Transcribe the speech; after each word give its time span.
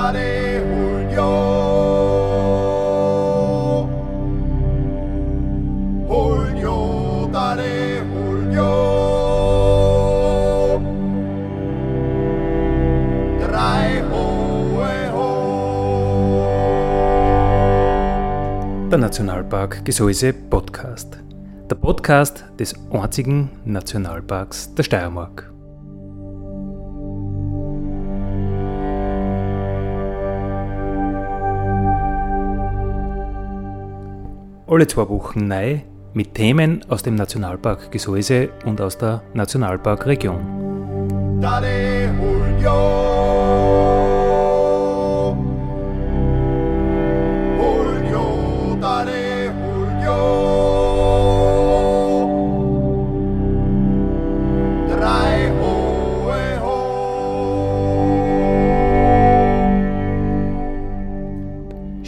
Dale 0.00 0.64
Julio. 0.64 1.28
Julio, 6.08 7.28
dale 7.30 8.00
Julio. 8.08 8.72
Drei 13.44 14.02
hohe 14.10 14.96
ho. 15.12 15.28
Der 18.88 18.98
Nationalpark 18.98 19.84
Gesäuse 19.84 20.32
Podcast. 20.32 21.18
Der 21.68 21.76
Podcast 21.76 22.44
des 22.58 22.74
einzigen 22.90 23.50
Nationalparks 23.66 24.74
der 24.74 24.82
Steiermark. 24.82 25.49
Alle 34.70 34.86
zwei 34.86 35.08
Wochen 35.08 35.48
neu 35.48 35.80
mit 36.14 36.34
Themen 36.34 36.84
aus 36.88 37.02
dem 37.02 37.16
Nationalpark 37.16 37.90
Gesäuse 37.90 38.50
und 38.64 38.80
aus 38.80 38.96
der 38.96 39.20
Nationalparkregion. 39.34 41.40
Dale 41.40 42.06
Julio. 42.06 43.79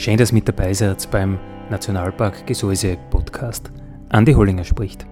Schön, 0.03 0.17
dass 0.17 0.33
ihr 0.33 0.35
mit 0.35 0.49
dabei 0.49 0.75
seid 0.75 1.09
beim 1.13 1.39
Nationalpark 1.71 2.45
Gesäuse 2.45 2.99
Podcast. 3.09 3.71
Andi 4.09 4.33
Hollinger 4.33 4.65
spricht. 4.65 5.07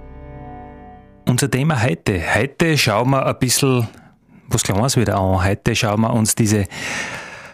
Unser 1.28 1.48
Thema 1.48 1.80
heute. 1.80 2.20
Heute 2.34 2.76
schauen 2.76 3.10
wir 3.10 3.24
ein 3.24 3.38
bisschen 3.38 3.86
was 4.48 4.64
Kleines 4.64 4.96
wieder 4.96 5.16
an. 5.16 5.44
Heute 5.44 5.76
schauen 5.76 6.00
wir 6.00 6.12
uns 6.12 6.34
diese 6.34 6.64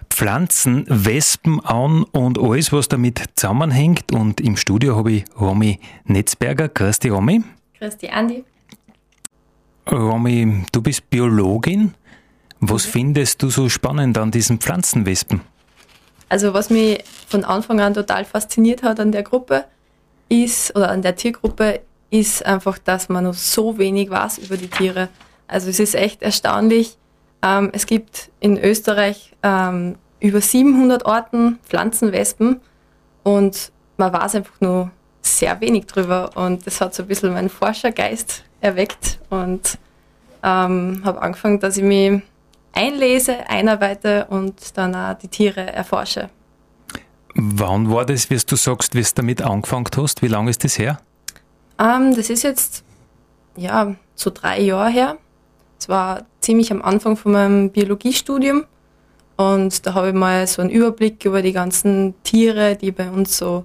Pflanzen, 0.09 0.87
Wespen 0.89 1.61
an 1.61 2.05
und 2.05 2.39
alles, 2.39 2.73
was 2.73 2.89
damit 2.89 3.23
zusammenhängt. 3.34 4.12
Und 4.12 4.41
im 4.41 4.57
Studio 4.57 4.97
habe 4.97 5.12
ich 5.12 5.25
Romy 5.39 5.79
Netzberger. 6.07 6.70
Grüß 6.70 7.01
dich, 7.01 7.12
Romy. 7.12 7.45
Grüß 7.79 7.98
dich, 7.98 8.11
Andi. 8.14 8.45
Romy, 9.92 10.64
du 10.73 10.81
bist 10.81 11.11
Biologin. 11.11 11.92
Was 12.61 12.87
findest 12.87 13.42
du 13.42 13.51
so 13.51 13.69
spannend 13.69 14.17
an 14.17 14.31
diesen 14.31 14.59
Pflanzenwespen? 14.59 15.42
Also 16.29 16.55
was 16.55 16.71
mich 16.71 17.05
von 17.29 17.45
Anfang 17.45 17.81
an 17.81 17.95
total 17.95 18.25
fasziniert 18.25 18.83
hat 18.83 19.01
an 19.01 19.13
der 19.13 19.23
Gruppe 19.23 19.65
ist, 20.29 20.75
oder 20.75 20.91
an 20.91 21.03
der 21.03 21.17
Tiergruppe, 21.17 21.81
ist 22.11 22.45
einfach, 22.45 22.79
dass 22.79 23.09
man 23.09 23.25
noch 23.25 23.35
so 23.35 23.79
wenig 23.79 24.11
weiß 24.11 24.39
über 24.39 24.57
die 24.57 24.69
Tiere. 24.69 25.09
Also 25.47 25.69
es 25.71 25.79
ist 25.79 25.95
echt 25.95 26.23
erstaunlich. 26.23 26.97
Ähm, 27.43 27.71
es 27.73 27.87
gibt 27.87 28.31
in 28.41 28.59
Österreich 28.59 29.33
ähm, 29.43 29.97
über 30.21 30.41
700 30.41 31.07
Arten 31.07 31.59
Pflanzenwespen 31.65 32.61
und 33.23 33.73
man 33.97 34.13
weiß 34.13 34.37
einfach 34.37 34.61
nur 34.61 34.91
sehr 35.23 35.61
wenig 35.61 35.87
drüber 35.87 36.31
und 36.35 36.67
das 36.67 36.81
hat 36.81 36.95
so 36.95 37.03
ein 37.03 37.09
bisschen 37.09 37.33
meinen 37.33 37.49
Forschergeist 37.49 38.45
erweckt 38.61 39.19
und 39.31 39.79
ähm, 40.43 41.03
habe 41.05 41.21
angefangen, 41.21 41.61
dass 41.61 41.77
ich 41.77 41.83
mich 41.83 42.23
einlese, 42.77 43.49
einarbeite 43.49 44.27
und 44.29 44.77
dann 44.77 44.95
auch 44.95 45.15
die 45.15 45.29
Tiere 45.29 45.73
erforsche. 45.73 46.29
Wann 47.35 47.91
war 47.91 48.07
das, 48.07 48.31
wie 48.31 48.37
du 48.37 48.57
sagst, 48.57 48.95
wie 48.95 49.03
du 49.03 49.09
damit 49.14 49.42
angefangen 49.42 49.87
hast? 49.97 50.23
Wie 50.23 50.29
lange 50.29 50.51
ist 50.51 50.64
das 50.64 50.79
her? 50.79 50.98
Ähm, 51.79 52.15
das 52.15 52.31
ist 52.31 52.42
jetzt 52.42 52.85
ja 53.57 53.95
so 54.15 54.31
drei 54.31 54.61
Jahre 54.61 54.91
her. 54.91 55.17
Es 55.79 55.89
war 55.89 56.25
ziemlich 56.41 56.70
am 56.70 56.83
Anfang 56.83 57.17
von 57.17 57.33
meinem 57.33 57.70
Biologiestudium 57.70 58.65
und 59.36 59.86
da 59.86 59.95
habe 59.95 60.09
ich 60.09 60.15
mal 60.15 60.47
so 60.47 60.63
einen 60.63 60.70
Überblick 60.70 61.25
über 61.25 61.42
die 61.42 61.53
ganzen 61.53 62.15
Tiere, 62.23 62.77
die 62.77 62.91
bei 62.91 63.11
uns 63.11 63.36
so 63.36 63.65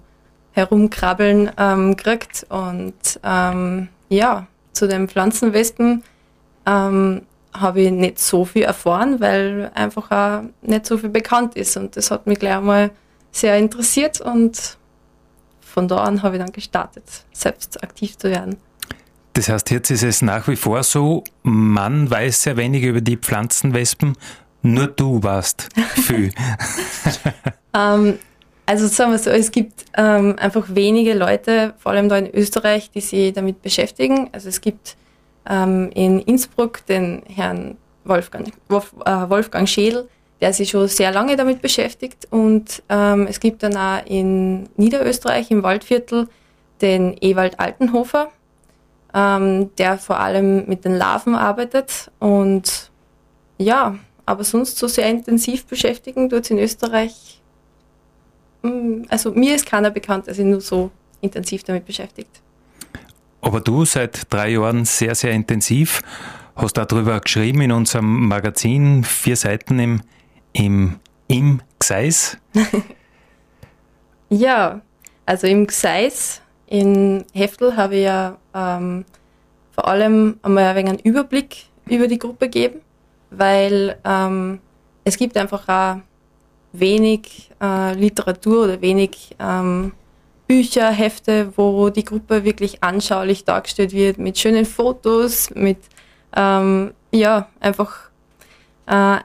herumkrabbeln, 0.52 1.52
ähm, 1.58 1.96
gekriegt. 1.96 2.46
Und 2.50 3.20
ähm, 3.24 3.88
ja, 4.10 4.48
zu 4.74 4.88
den 4.88 5.08
Pflanzenwespen 5.08 6.04
ähm, 6.66 7.22
habe 7.54 7.82
ich 7.82 7.92
nicht 7.92 8.20
so 8.20 8.46
viel 8.46 8.64
erfahren, 8.64 9.20
weil 9.20 9.72
einfach 9.74 10.12
auch 10.12 10.44
nicht 10.62 10.86
so 10.86 10.98
viel 10.98 11.10
bekannt 11.10 11.56
ist. 11.56 11.78
Und 11.78 11.98
das 11.98 12.12
hat 12.12 12.28
mich 12.28 12.40
gleich 12.40 12.56
einmal 12.56 12.92
sehr 13.32 13.58
interessiert 13.58 14.22
und 14.22 14.78
von 15.62 15.88
da 15.88 15.98
an 15.98 16.22
habe 16.22 16.36
ich 16.36 16.42
dann 16.42 16.52
gestartet, 16.52 17.06
selbst 17.32 17.82
aktiv 17.84 18.18
zu 18.18 18.30
werden. 18.30 18.58
Das 19.34 19.48
heißt, 19.48 19.72
jetzt 19.72 19.90
ist 19.90 20.04
es 20.04 20.22
nach 20.22 20.50
wie 20.50 20.58
vor 20.58 20.84
so, 20.84 21.24
man 21.44 22.10
weiß 22.10 22.44
sehr 22.44 22.58
wenig 22.58 22.84
über 22.84 23.00
die 23.00 23.16
Pflanzenwespen, 23.16 24.18
nur 24.62 24.88
du 24.88 25.24
warst 25.24 25.70
viel. 25.96 26.32
Ähm, 27.74 28.20
also 28.66 28.88
sagen 28.88 29.12
wir 29.12 29.20
so, 29.20 29.30
es 29.30 29.52
gibt 29.52 29.86
ähm, 29.98 30.36
einfach 30.38 30.66
wenige 30.70 31.14
Leute, 31.14 31.74
vor 31.78 31.92
allem 31.92 32.10
da 32.10 32.18
in 32.18 32.34
Österreich, 32.34 32.90
die 32.92 33.02
sich 33.02 33.34
damit 33.34 33.62
beschäftigen. 33.62 34.30
Also 34.32 34.50
es 34.50 34.62
gibt 34.62 34.96
ähm, 35.50 35.90
in 35.94 36.20
Innsbruck 36.20 36.86
den 36.86 37.24
Herrn 37.28 37.78
Wolfgang, 38.04 38.52
Wolf, 38.68 38.94
äh, 39.06 39.30
Wolfgang 39.30 39.68
Schädel, 39.68 40.10
der 40.40 40.54
sich 40.54 40.70
schon 40.70 40.88
sehr 40.88 41.12
lange 41.12 41.36
damit 41.36 41.62
beschäftigt. 41.62 42.28
Und 42.32 42.82
ähm, 42.90 43.28
es 43.28 43.40
gibt 43.40 43.64
dann 43.64 43.78
auch 43.78 44.06
in 44.06 44.70
Niederösterreich 44.76 45.52
im 45.52 45.64
Waldviertel 45.64 46.28
den 46.82 47.16
Ewald 47.22 47.60
Altenhofer, 47.60 48.32
ähm, 49.14 49.76
der 49.78 49.98
vor 49.98 50.20
allem 50.20 50.68
mit 50.68 50.84
den 50.84 50.96
Larven 50.96 51.36
arbeitet. 51.36 52.12
Und 52.20 52.92
ja, 53.58 53.96
aber 54.26 54.44
sonst 54.44 54.78
so 54.78 54.88
sehr 54.88 55.08
intensiv 55.10 55.66
beschäftigen 55.66 56.30
tut 56.30 56.50
in 56.50 56.58
Österreich. 56.58 57.42
mm, 58.64 59.04
Also 59.10 59.32
mir 59.32 59.56
ist 59.56 59.66
keiner 59.66 59.92
bekannt, 59.92 60.28
der 60.28 60.34
sich 60.34 60.46
nur 60.46 60.62
so 60.62 60.90
intensiv 61.22 61.64
damit 61.64 61.86
beschäftigt. 61.86 62.42
Aber 63.42 63.60
du 63.60 63.86
seit 63.86 64.32
drei 64.32 64.50
Jahren 64.50 64.86
sehr, 64.86 65.16
sehr 65.16 65.32
intensiv, 65.32 66.02
hast 66.56 66.78
darüber 66.78 67.20
geschrieben 67.20 67.62
in 67.62 67.72
unserem 67.72 68.28
Magazin, 68.28 69.04
vier 69.04 69.36
Seiten 69.36 69.80
im, 69.80 70.02
im, 70.54 71.00
im 71.28 71.62
Gseis. 71.80 72.38
Ja, 74.34 74.80
also 75.26 75.46
im 75.46 75.68
Gseis 75.68 76.42
in 76.66 77.26
Heftel 77.34 77.76
habe 77.76 77.98
ich 77.98 78.04
ja 78.04 78.38
ähm, 78.56 79.04
vor 79.74 79.90
allem 79.90 80.40
einmal 80.42 80.64
ein 80.64 80.76
wenig 80.78 80.90
einen 80.90 81.00
Überblick 81.00 81.66
über 81.86 82.08
die 82.08 82.18
Gruppe 82.18 82.46
gegeben, 82.46 82.80
weil 83.30 83.98
ähm, 84.06 84.60
es 85.04 85.18
gibt 85.18 85.36
einfach 85.36 85.68
auch 85.68 85.98
wenig 86.72 87.52
äh, 87.62 87.94
Literatur 87.96 88.64
oder 88.64 88.82
wenig 88.82 89.36
ähm, 89.38 89.92
Bücher, 90.52 90.92
Hefte, 90.92 91.54
wo 91.56 91.90
die 91.90 92.04
Gruppe 92.04 92.44
wirklich 92.44 92.84
anschaulich 92.84 93.46
dargestellt 93.46 93.94
wird, 93.94 94.18
mit 94.18 94.38
schönen 94.38 94.66
Fotos, 94.66 95.50
mit 95.52 95.78
ähm, 96.36 96.94
ja, 97.14 97.48
einfach 97.62 98.10
äh, 98.86 99.20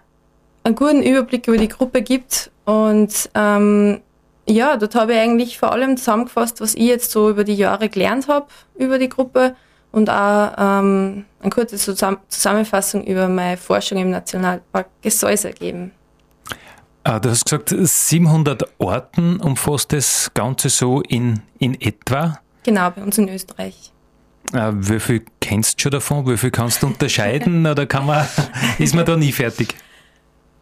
einen 0.62 0.76
guten 0.76 1.02
Überblick 1.02 1.48
über 1.48 1.56
die 1.56 1.66
Gruppe 1.66 2.02
gibt. 2.02 2.52
Und 2.64 3.28
ähm, 3.34 4.02
ja, 4.48 4.76
dort 4.76 4.94
habe 4.94 5.14
ich 5.14 5.18
eigentlich 5.18 5.58
vor 5.58 5.72
allem 5.72 5.96
zusammengefasst, 5.96 6.60
was 6.60 6.76
ich 6.76 6.84
jetzt 6.84 7.10
so 7.10 7.28
über 7.28 7.42
die 7.42 7.56
Jahre 7.56 7.88
gelernt 7.88 8.28
habe 8.28 8.46
über 8.76 9.00
die 9.00 9.08
Gruppe 9.08 9.56
und 9.90 10.08
auch 10.08 10.52
ähm, 10.56 11.24
eine 11.40 11.50
kurze 11.50 11.76
Zusam 11.76 12.18
Zusammenfassung 12.28 13.02
über 13.02 13.26
meine 13.26 13.56
Forschung 13.56 13.98
im 13.98 14.10
Nationalpark 14.10 14.86
Gesäuse 15.02 15.50
geben. 15.50 15.90
Ah, 17.08 17.20
Du 17.20 17.30
hast 17.30 17.44
gesagt, 17.44 17.72
700 17.72 18.64
Orten 18.78 19.38
umfasst 19.40 19.92
das 19.92 20.28
Ganze 20.34 20.68
so 20.70 21.02
in, 21.02 21.40
in 21.60 21.80
etwa. 21.80 22.40
Genau, 22.64 22.90
bei 22.90 23.00
uns 23.00 23.16
in 23.16 23.28
Österreich. 23.28 23.92
Äh, 24.52 24.72
Wie 24.74 24.98
viel 24.98 25.24
kennst 25.40 25.78
du 25.78 25.82
schon 25.82 25.92
davon? 25.92 26.26
Wie 26.26 26.36
viel 26.36 26.50
kannst 26.50 26.82
du 26.82 26.88
unterscheiden? 26.88 27.64
Oder 27.68 27.86
kann 27.86 28.06
man, 28.06 28.26
ist 28.80 28.92
man 28.92 29.04
da 29.04 29.16
nie 29.16 29.30
fertig? 29.30 29.76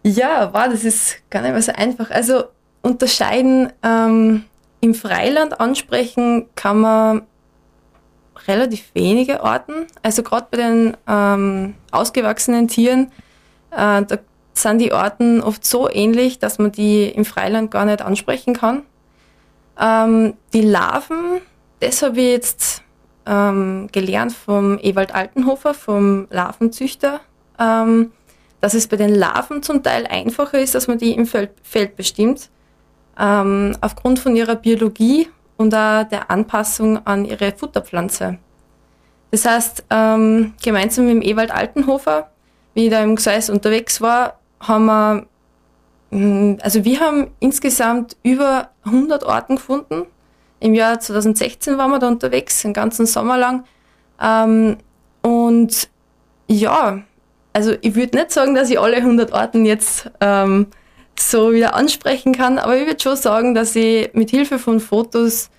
Ja, 0.02 0.52
wow, 0.52 0.66
das 0.70 0.84
ist 0.84 1.16
gar 1.30 1.40
nicht 1.40 1.52
mehr 1.52 1.62
so 1.62 1.72
einfach. 1.72 2.10
Also 2.10 2.44
unterscheiden 2.82 3.72
ähm, 3.82 4.44
im 4.82 4.94
Freiland 4.94 5.58
ansprechen 5.58 6.44
kann 6.56 6.80
man 6.80 7.22
relativ 8.46 8.90
wenige 8.92 9.42
Arten. 9.42 9.86
Also 10.02 10.22
gerade 10.22 10.48
bei 10.50 10.58
den 10.58 10.94
ähm, 11.08 11.74
ausgewachsenen 11.90 12.68
Tieren, 12.68 13.12
äh, 13.70 14.02
da 14.02 14.18
sind 14.58 14.78
die 14.78 14.92
Arten 14.92 15.40
oft 15.40 15.64
so 15.64 15.90
ähnlich, 15.90 16.38
dass 16.38 16.58
man 16.58 16.72
die 16.72 17.08
im 17.08 17.24
Freiland 17.24 17.70
gar 17.70 17.84
nicht 17.84 18.02
ansprechen 18.02 18.54
kann. 18.54 18.82
Ähm, 19.80 20.34
die 20.52 20.62
Larven, 20.62 21.40
das 21.80 22.02
habe 22.02 22.20
ich 22.20 22.30
jetzt 22.30 22.82
ähm, 23.26 23.88
gelernt 23.92 24.32
vom 24.32 24.78
Ewald 24.80 25.14
Altenhofer, 25.14 25.74
vom 25.74 26.26
Larvenzüchter, 26.30 27.20
ähm, 27.58 28.12
dass 28.60 28.74
es 28.74 28.86
bei 28.86 28.96
den 28.96 29.14
Larven 29.14 29.62
zum 29.62 29.82
Teil 29.82 30.06
einfacher 30.06 30.58
ist, 30.58 30.74
dass 30.74 30.88
man 30.88 30.98
die 30.98 31.12
im 31.12 31.26
Feld, 31.26 31.50
Feld 31.62 31.96
bestimmt, 31.96 32.50
ähm, 33.18 33.76
aufgrund 33.80 34.18
von 34.18 34.36
ihrer 34.36 34.56
Biologie 34.56 35.28
und 35.56 35.74
auch 35.74 36.04
der 36.04 36.30
Anpassung 36.30 37.04
an 37.06 37.24
ihre 37.24 37.52
Futterpflanze. 37.52 38.38
Das 39.30 39.44
heißt, 39.44 39.84
ähm, 39.90 40.54
gemeinsam 40.62 41.06
mit 41.06 41.16
dem 41.16 41.22
Ewald 41.22 41.50
Altenhofer, 41.50 42.30
wie 42.74 42.86
ich 42.86 42.90
da 42.90 43.02
im 43.02 43.16
Gseis 43.16 43.50
unterwegs 43.50 44.00
war, 44.00 44.38
haben 44.68 44.86
wir, 44.86 45.26
mm, 46.10 46.58
also 46.62 46.84
wir 46.84 47.00
haben 47.00 47.30
insgesamt 47.40 48.16
über 48.22 48.70
100 48.84 49.24
Orten 49.24 49.56
gefunden. 49.56 50.06
Im 50.60 50.74
Jahr 50.74 51.00
2016 51.00 51.76
waren 51.78 51.90
wir 51.90 51.98
da 51.98 52.08
unterwegs, 52.08 52.62
den 52.62 52.72
ganzen 52.72 53.06
Sommer 53.06 53.36
lang. 53.36 53.64
Ähm, 54.20 54.78
und 55.22 55.88
ja, 56.46 57.02
also 57.52 57.74
ich 57.80 57.94
würde 57.94 58.18
nicht 58.18 58.32
sagen, 58.32 58.54
dass 58.54 58.70
ich 58.70 58.78
alle 58.78 58.96
100 58.96 59.32
Orten 59.32 59.64
jetzt 59.64 60.10
ähm, 60.20 60.66
so 61.18 61.52
wieder 61.52 61.74
ansprechen 61.74 62.32
kann, 62.34 62.58
aber 62.58 62.76
ich 62.76 62.86
würde 62.86 63.02
schon 63.02 63.16
sagen, 63.16 63.54
dass 63.54 63.76
ich 63.76 64.12
mit 64.14 64.30
Hilfe 64.30 64.58
von 64.58 64.80
Fotos, 64.80 65.50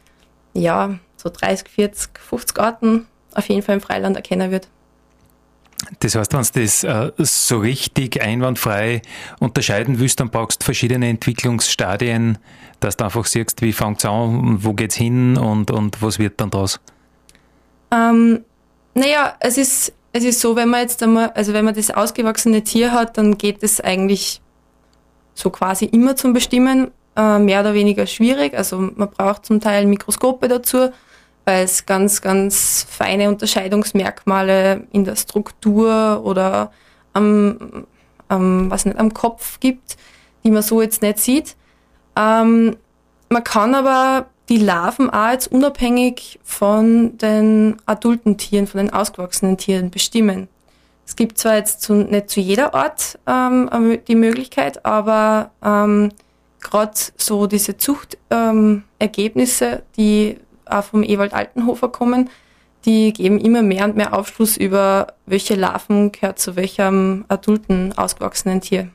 ja, 0.53 0.95
so 1.15 1.29
30, 1.29 1.69
40, 1.69 2.19
50 2.19 2.59
Orten 2.59 3.07
auf 3.33 3.47
jeden 3.49 3.61
Fall 3.61 3.75
im 3.75 3.81
Freiland 3.81 4.15
erkennen 4.15 4.51
wird. 4.51 4.67
Das 5.99 6.15
heißt, 6.15 6.33
wenn 6.33 6.41
du 6.41 6.61
das 6.61 6.83
äh, 6.83 7.11
so 7.17 7.59
richtig 7.59 8.21
einwandfrei 8.21 9.01
unterscheiden 9.39 9.99
willst, 9.99 10.19
dann 10.19 10.29
brauchst 10.29 10.61
du 10.61 10.65
verschiedene 10.65 11.07
Entwicklungsstadien, 11.09 12.37
dass 12.79 12.97
du 12.97 13.05
einfach 13.05 13.25
siehst, 13.25 13.61
wie 13.61 13.73
fängt 13.73 13.99
es 13.99 14.05
an, 14.05 14.63
wo 14.63 14.73
geht 14.73 14.91
es 14.91 14.97
hin 14.97 15.37
und, 15.37 15.71
und 15.71 16.01
was 16.01 16.19
wird 16.19 16.39
dann 16.41 16.49
daraus? 16.51 16.79
Ähm, 17.91 18.43
naja, 18.93 19.35
es 19.39 19.57
ist, 19.57 19.93
es 20.13 20.23
ist 20.23 20.41
so, 20.41 20.55
wenn 20.55 20.69
man 20.69 20.81
jetzt 20.81 21.01
einmal, 21.03 21.31
also 21.31 21.53
wenn 21.53 21.65
man 21.65 21.75
das 21.75 21.91
ausgewachsene 21.91 22.63
Tier 22.63 22.91
hat, 22.91 23.17
dann 23.17 23.37
geht 23.37 23.63
es 23.63 23.81
eigentlich 23.81 24.41
so 25.33 25.49
quasi 25.49 25.85
immer 25.85 26.15
zum 26.15 26.33
Bestimmen, 26.33 26.91
äh, 27.15 27.39
mehr 27.39 27.61
oder 27.61 27.73
weniger 27.73 28.05
schwierig. 28.07 28.53
Also 28.53 28.77
man 28.77 29.09
braucht 29.09 29.45
zum 29.45 29.59
Teil 29.59 29.85
Mikroskope 29.85 30.47
dazu, 30.47 30.89
weil 31.45 31.63
es 31.63 31.85
ganz, 31.85 32.21
ganz 32.21 32.85
feine 32.89 33.29
Unterscheidungsmerkmale 33.29 34.87
in 34.91 35.05
der 35.05 35.15
Struktur 35.15 36.21
oder 36.23 36.71
am, 37.13 37.85
am, 38.27 38.69
was 38.69 38.85
nicht, 38.85 38.97
am 38.97 39.13
Kopf 39.13 39.59
gibt, 39.59 39.95
die 40.43 40.51
man 40.51 40.63
so 40.63 40.81
jetzt 40.81 41.01
nicht 41.01 41.19
sieht. 41.19 41.55
Ähm, 42.15 42.75
man 43.29 43.43
kann 43.43 43.75
aber 43.75 44.27
die 44.49 44.57
Larven 44.57 45.09
auch 45.09 45.31
jetzt 45.31 45.51
unabhängig 45.51 46.39
von 46.43 47.17
den 47.17 47.77
adulten 47.85 48.37
Tieren, 48.37 48.67
von 48.67 48.79
den 48.79 48.93
ausgewachsenen 48.93 49.57
Tieren 49.57 49.89
bestimmen. 49.91 50.47
Es 51.05 51.15
gibt 51.15 51.37
zwar 51.37 51.55
jetzt 51.55 51.81
zu, 51.81 51.93
nicht 51.93 52.29
zu 52.29 52.39
jeder 52.39 52.73
Art 52.73 53.19
ähm, 53.27 53.99
die 54.07 54.15
Möglichkeit, 54.15 54.83
aber 54.85 55.51
ähm, 55.63 56.09
gerade 56.59 56.93
so 57.17 57.45
diese 57.47 57.77
Zuchtergebnisse, 57.77 59.65
ähm, 59.65 59.81
die 59.97 60.37
auch 60.65 60.83
vom 60.83 61.03
Ewald 61.03 61.33
Altenhofer 61.33 61.89
kommen, 61.89 62.29
die 62.85 63.13
geben 63.13 63.39
immer 63.39 63.61
mehr 63.61 63.85
und 63.85 63.95
mehr 63.95 64.13
Aufschluss 64.13 64.57
über, 64.57 65.07
welche 65.25 65.55
Larven 65.55 66.11
gehört 66.11 66.39
zu 66.39 66.55
welchem 66.55 67.25
adulten, 67.27 67.97
ausgewachsenen 67.97 68.61
Tier. 68.61 68.89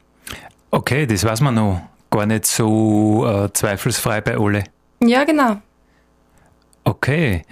Okay, 0.71 1.07
das 1.07 1.25
weiß 1.25 1.41
man 1.41 1.55
noch 1.57 1.81
gar 2.11 2.27
nicht 2.27 2.47
so 2.47 3.27
äh, 3.27 3.53
zweifelsfrei 3.53 4.21
bei 4.21 4.37
alle. 4.37 4.65
Ja, 5.03 5.25
genau. 5.25 5.57
Okay. 6.85 7.43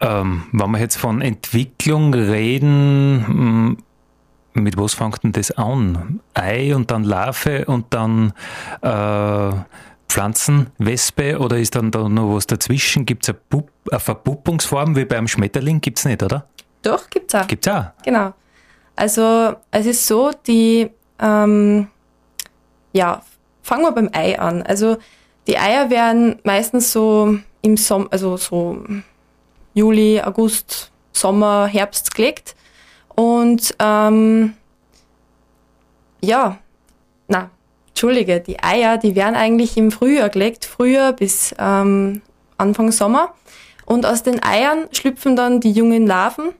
Ähm, 0.00 0.44
wenn 0.52 0.70
wir 0.70 0.78
jetzt 0.78 0.96
von 0.96 1.20
Entwicklung 1.20 2.14
reden, 2.14 3.24
hm, 3.26 3.76
mit 4.54 4.76
was 4.76 4.94
fängt 4.94 5.22
denn 5.22 5.32
das 5.32 5.50
an? 5.52 6.20
Ei 6.34 6.74
und 6.74 6.90
dann 6.90 7.04
Larve 7.04 7.64
und 7.66 7.86
dann 7.90 8.32
äh, 8.82 9.52
Pflanzenwespe 10.08 11.38
oder 11.38 11.58
ist 11.58 11.74
dann 11.74 11.90
da 11.90 12.08
noch 12.08 12.34
was 12.34 12.46
dazwischen? 12.46 13.06
Gibt 13.06 13.28
es 13.28 13.34
eine, 13.34 13.64
eine, 13.90 14.00
Verpuppungsform 14.00 14.96
wie 14.96 15.04
beim 15.04 15.28
Schmetterling? 15.28 15.80
Gibt 15.80 15.98
es 15.98 16.04
nicht, 16.04 16.22
oder? 16.22 16.46
Doch, 16.82 17.10
gibt 17.10 17.32
es 17.32 17.40
auch. 17.40 17.46
Gibt 17.46 17.66
es 17.66 17.72
auch? 17.72 17.86
Genau. 18.04 18.32
Also 18.96 19.54
es 19.70 19.86
ist 19.86 20.06
so, 20.06 20.32
die, 20.46 20.90
ähm, 21.20 21.88
ja, 22.92 23.22
fangen 23.62 23.82
wir 23.82 23.92
beim 23.92 24.10
Ei 24.12 24.38
an. 24.38 24.62
Also 24.62 24.96
die 25.46 25.58
Eier 25.58 25.90
werden 25.90 26.40
meistens 26.42 26.92
so 26.92 27.38
im 27.62 27.76
Sommer, 27.76 28.08
also 28.10 28.36
so 28.36 28.82
Juli, 29.74 30.20
August, 30.20 30.90
Sommer, 31.12 31.66
Herbst 31.66 32.14
gelegt. 32.14 32.56
Und 33.14 33.74
ähm, 33.78 34.54
ja, 36.20 36.58
na, 37.28 37.50
Entschuldige, 37.98 38.38
die 38.38 38.62
Eier, 38.62 38.96
die 38.96 39.16
werden 39.16 39.34
eigentlich 39.34 39.76
im 39.76 39.90
Frühjahr 39.90 40.28
gelegt, 40.28 40.64
Frühjahr 40.66 41.12
bis 41.12 41.52
ähm, 41.58 42.22
Anfang 42.56 42.92
Sommer. 42.92 43.34
Und 43.86 44.06
aus 44.06 44.22
den 44.22 44.40
Eiern 44.40 44.86
schlüpfen 44.92 45.34
dann 45.34 45.58
die 45.58 45.72
jungen 45.72 46.06
Larven, 46.06 46.50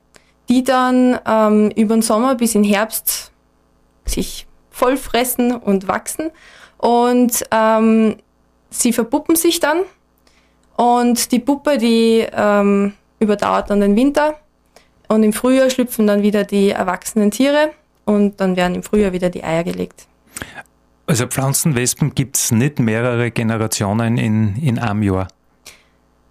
die 0.49 0.65
dann 0.65 1.17
ähm, 1.25 1.71
über 1.77 1.95
den 1.95 2.01
Sommer 2.01 2.35
bis 2.35 2.55
in 2.55 2.65
Herbst 2.65 3.31
sich 4.03 4.47
voll 4.69 4.97
fressen 4.97 5.55
und 5.55 5.87
wachsen. 5.87 6.31
Und 6.77 7.45
ähm, 7.51 8.17
sie 8.69 8.91
verpuppen 8.91 9.37
sich 9.37 9.61
dann. 9.61 9.83
Und 10.75 11.31
die 11.31 11.39
Puppe, 11.39 11.77
die 11.77 12.27
ähm, 12.33 12.95
überdauert 13.21 13.69
dann 13.69 13.79
den 13.79 13.95
Winter. 13.95 14.35
Und 15.07 15.23
im 15.23 15.31
Frühjahr 15.31 15.69
schlüpfen 15.69 16.05
dann 16.05 16.21
wieder 16.21 16.43
die 16.43 16.71
erwachsenen 16.71 17.31
Tiere 17.31 17.69
und 18.03 18.41
dann 18.41 18.57
werden 18.57 18.75
im 18.75 18.83
Frühjahr 18.83 19.13
wieder 19.13 19.29
die 19.29 19.45
Eier 19.45 19.63
gelegt. 19.63 20.05
Also 21.09 21.25
Pflanzenwespen 21.25 22.13
gibt 22.13 22.37
es 22.37 22.51
nicht 22.51 22.77
mehrere 22.77 23.31
Generationen 23.31 24.19
in, 24.19 24.55
in 24.57 24.77
einem 24.77 25.01
Jahr? 25.01 25.27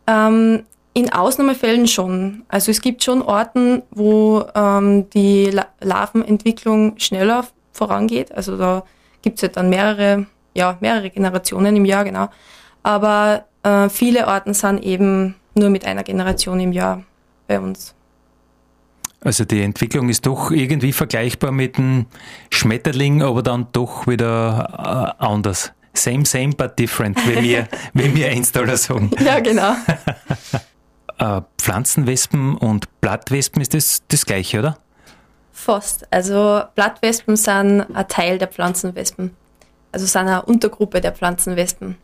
Ähm, 0.06 0.62
in 0.94 1.12
Ausnahmefällen 1.12 1.88
schon. 1.88 2.44
Also 2.46 2.70
es 2.70 2.80
gibt 2.80 3.02
schon 3.02 3.20
Orten, 3.20 3.82
wo 3.90 4.44
ähm, 4.54 5.10
die 5.10 5.50
Larvenentwicklung 5.80 6.96
schneller 6.96 7.44
vorangeht. 7.72 8.30
Also 8.30 8.56
da 8.56 8.84
gibt 9.20 9.38
es 9.38 9.42
halt 9.42 9.56
dann 9.56 9.68
mehrere, 9.68 10.26
ja, 10.54 10.78
mehrere 10.78 11.10
Generationen 11.10 11.74
im 11.74 11.84
Jahr, 11.84 12.04
genau. 12.04 12.28
Aber 12.84 13.46
äh, 13.64 13.88
viele 13.88 14.28
Orten 14.28 14.54
sind 14.54 14.84
eben 14.84 15.34
nur 15.56 15.70
mit 15.70 15.84
einer 15.86 16.04
Generation 16.04 16.60
im 16.60 16.70
Jahr 16.70 17.02
bei 17.48 17.58
uns. 17.58 17.96
Also 19.20 19.44
die 19.44 19.62
Entwicklung 19.62 20.08
ist 20.08 20.26
doch 20.26 20.50
irgendwie 20.50 20.92
vergleichbar 20.92 21.50
mit 21.50 21.76
dem 21.76 22.06
Schmetterling, 22.50 23.22
aber 23.22 23.42
dann 23.42 23.66
doch 23.72 24.06
wieder 24.06 25.16
äh, 25.18 25.24
anders. 25.24 25.72
Same, 25.92 26.24
same, 26.24 26.50
but 26.50 26.78
different, 26.78 27.18
wie 27.26 27.42
wir, 27.42 27.68
wie 27.94 28.14
wir 28.14 28.28
Einstaller 28.28 28.76
sagen. 28.76 29.10
Ja, 29.18 29.40
genau. 29.40 29.74
äh, 31.18 31.40
Pflanzenwespen 31.58 32.56
und 32.56 33.00
Blattwespen 33.00 33.60
ist 33.60 33.74
das 33.74 34.02
das 34.08 34.24
gleiche, 34.24 34.60
oder? 34.60 34.78
Fast. 35.52 36.06
Also 36.12 36.62
Blattwespen 36.76 37.36
sind 37.36 37.80
ein 37.80 38.08
Teil 38.08 38.38
der 38.38 38.46
Pflanzenwespen. 38.46 39.32
Also 39.90 40.06
sind 40.06 40.28
eine 40.28 40.42
Untergruppe 40.42 41.00
der 41.00 41.12
Pflanzenwespen. 41.12 41.96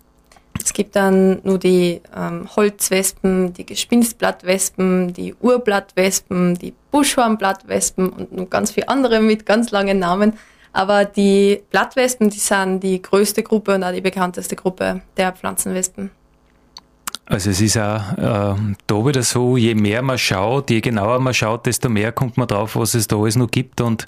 Es 0.62 0.73
gibt 0.73 0.96
dann 0.96 1.40
nur 1.42 1.58
die 1.58 2.00
ähm, 2.16 2.49
Holzwespen, 2.54 3.52
die 3.52 3.66
Gespinstblattwespen, 3.66 5.12
die 5.12 5.34
Urblattwespen, 5.40 6.54
die 6.54 6.75
Buschhornblattwespen 6.90 8.08
und 8.08 8.32
noch 8.32 8.50
ganz 8.50 8.70
viele 8.70 8.88
andere 8.88 9.20
mit 9.20 9.46
ganz 9.46 9.70
langen 9.70 9.99
Namen. 9.99 10.34
Aber 10.73 11.04
die 11.04 11.62
Blattwespen, 11.70 12.30
die 12.30 12.38
sind 12.38 12.80
die 12.80 13.00
größte 13.00 13.42
Gruppe 13.42 13.75
und 13.75 13.84
auch 13.84 13.92
die 13.92 14.00
bekannteste 14.00 14.56
Gruppe 14.56 15.02
der 15.16 15.32
Pflanzenwespen. 15.32 16.11
Also 17.26 17.50
es 17.50 17.61
ist 17.61 17.78
auch 17.78 18.18
äh, 18.18 18.54
da 18.87 19.06
wieder 19.06 19.23
so, 19.23 19.56
je 19.56 19.75
mehr 19.75 20.02
man 20.02 20.18
schaut, 20.18 20.70
je 20.70 20.80
genauer 20.80 21.20
man 21.20 21.32
schaut, 21.32 21.64
desto 21.64 21.88
mehr 21.88 22.12
kommt 22.12 22.37
man 22.37 22.49
drauf, 22.49 22.76
was 22.76 22.94
es 22.94 23.08
da 23.08 23.16
alles 23.16 23.37
noch 23.37 23.50
gibt 23.50 23.80
und 23.80 24.04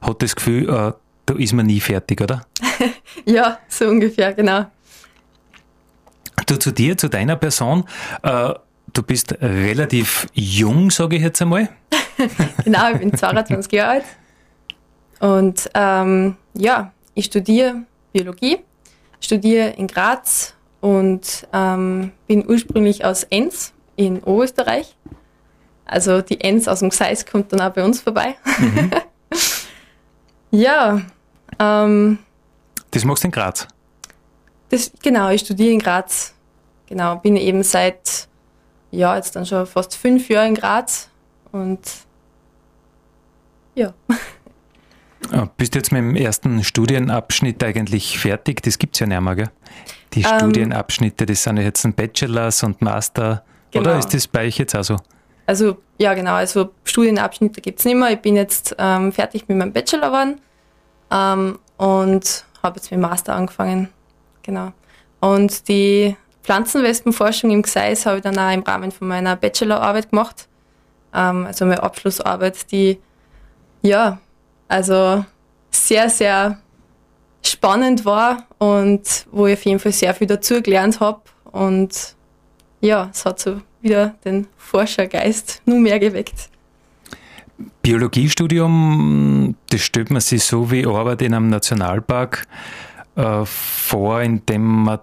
hat 0.00 0.22
das 0.22 0.36
Gefühl, 0.36 0.68
äh, 0.68 0.92
da 1.26 1.34
ist 1.34 1.54
man 1.54 1.66
nie 1.66 1.80
fertig, 1.80 2.20
oder? 2.20 2.46
ja, 3.24 3.58
so 3.68 3.86
ungefähr, 3.88 4.32
genau. 4.32 4.66
Du 6.52 6.58
zu 6.58 6.70
dir, 6.70 6.98
zu 6.98 7.08
deiner 7.08 7.36
Person. 7.36 7.84
Äh, 8.22 8.52
du 8.92 9.02
bist 9.02 9.34
relativ 9.40 10.26
jung, 10.34 10.90
sage 10.90 11.16
ich 11.16 11.22
jetzt 11.22 11.40
einmal. 11.40 11.70
genau, 12.64 12.90
ich 12.92 12.98
bin 12.98 13.16
22 13.16 13.72
Jahre 13.72 13.90
alt. 13.90 14.04
Und 15.18 15.70
ähm, 15.72 16.36
ja, 16.52 16.92
ich 17.14 17.24
studiere 17.24 17.84
Biologie, 18.12 18.58
studiere 19.18 19.70
in 19.70 19.86
Graz 19.86 20.52
und 20.82 21.48
ähm, 21.54 22.12
bin 22.26 22.46
ursprünglich 22.46 23.02
aus 23.02 23.24
Enns 23.24 23.72
in 23.96 24.22
Oberösterreich. 24.22 24.94
Also 25.86 26.20
die 26.20 26.38
Enns 26.42 26.68
aus 26.68 26.80
dem 26.80 26.90
Gseis 26.90 27.24
kommt 27.24 27.50
dann 27.54 27.62
auch 27.62 27.72
bei 27.72 27.82
uns 27.82 28.02
vorbei. 28.02 28.34
Mhm. 28.58 28.90
ja. 30.50 31.00
Ähm, 31.58 32.18
das 32.90 33.06
machst 33.06 33.24
du 33.24 33.28
in 33.28 33.32
Graz? 33.32 33.66
Das, 34.68 34.92
genau, 35.02 35.30
ich 35.30 35.40
studiere 35.40 35.72
in 35.72 35.78
Graz. 35.78 36.34
Genau, 36.92 37.16
bin 37.16 37.36
eben 37.36 37.62
seit, 37.62 38.28
ja, 38.90 39.16
jetzt 39.16 39.34
dann 39.34 39.46
schon 39.46 39.64
fast 39.66 39.96
fünf 39.96 40.28
Jahren 40.28 40.48
in 40.48 40.54
Graz 40.56 41.08
und 41.50 41.80
ja. 43.74 43.94
Ah, 45.30 45.48
Bist 45.56 45.74
du 45.74 45.78
jetzt 45.78 45.90
mit 45.90 46.00
dem 46.00 46.14
ersten 46.16 46.62
Studienabschnitt 46.62 47.64
eigentlich 47.64 48.18
fertig? 48.18 48.60
Das 48.62 48.76
gibt 48.76 48.94
es 48.94 49.00
ja 49.00 49.06
nicht 49.06 49.22
mehr, 49.22 49.36
gell? 49.36 49.50
Die 50.12 50.20
Ähm. 50.20 50.38
Studienabschnitte, 50.38 51.24
das 51.24 51.42
sind 51.42 51.56
ja 51.56 51.62
jetzt 51.62 51.82
ein 51.86 51.94
Bachelors 51.94 52.62
und 52.62 52.82
Master. 52.82 53.42
Oder 53.74 53.82
Genau. 53.84 53.98
ist 53.98 54.12
das 54.12 54.26
bei 54.28 54.46
euch 54.48 54.58
jetzt 54.58 54.76
auch 54.76 54.84
so? 54.84 54.98
Also 55.46 55.78
ja 55.96 56.12
genau, 56.12 56.34
also 56.34 56.72
Studienabschnitte 56.84 57.62
gibt's 57.62 57.86
nicht 57.86 57.96
mehr. 57.96 58.10
Ich 58.10 58.20
bin 58.20 58.36
jetzt 58.36 58.76
ähm, 58.78 59.12
fertig 59.12 59.48
mit 59.48 59.56
meinem 59.56 59.72
Bachelor 59.72 60.08
geworden 60.08 60.40
ähm, 61.10 61.58
und 61.78 62.44
habe 62.62 62.76
jetzt 62.76 62.90
mit 62.90 62.98
dem 62.98 63.00
Master 63.00 63.34
angefangen. 63.34 63.88
Genau. 64.42 64.72
Und 65.20 65.66
die 65.68 66.16
Pflanzenwespenforschung 66.42 67.50
im 67.50 67.62
Gseis 67.62 68.06
habe 68.06 68.18
ich 68.18 68.22
dann 68.22 68.38
auch 68.38 68.52
im 68.52 68.62
Rahmen 68.62 68.90
von 68.90 69.08
meiner 69.08 69.36
Bachelorarbeit 69.36 70.10
gemacht. 70.10 70.48
Ähm, 71.14 71.46
also 71.46 71.64
meine 71.64 71.82
Abschlussarbeit, 71.82 72.70
die 72.72 72.98
ja, 73.82 74.18
also 74.68 75.24
sehr, 75.70 76.08
sehr 76.08 76.58
spannend 77.44 78.04
war 78.04 78.46
und 78.58 79.26
wo 79.30 79.46
ich 79.46 79.58
auf 79.58 79.64
jeden 79.64 79.78
Fall 79.78 79.92
sehr 79.92 80.14
viel 80.14 80.26
dazu 80.26 80.62
gelernt 80.62 81.00
habe. 81.00 81.20
Und 81.50 82.14
ja, 82.80 83.08
es 83.12 83.24
hat 83.24 83.40
so 83.40 83.60
wieder 83.80 84.14
den 84.24 84.46
Forschergeist 84.56 85.62
nur 85.66 85.78
mehr 85.78 85.98
geweckt. 85.98 86.48
Biologiestudium, 87.82 89.56
das 89.70 89.80
stellt 89.80 90.10
man 90.10 90.20
sich 90.20 90.44
so 90.44 90.70
wie 90.70 90.86
Arbeit 90.86 91.22
in 91.22 91.34
einem 91.34 91.48
Nationalpark 91.48 92.46
äh, 93.16 93.44
vor, 93.44 94.22
indem 94.22 94.84
man 94.84 95.00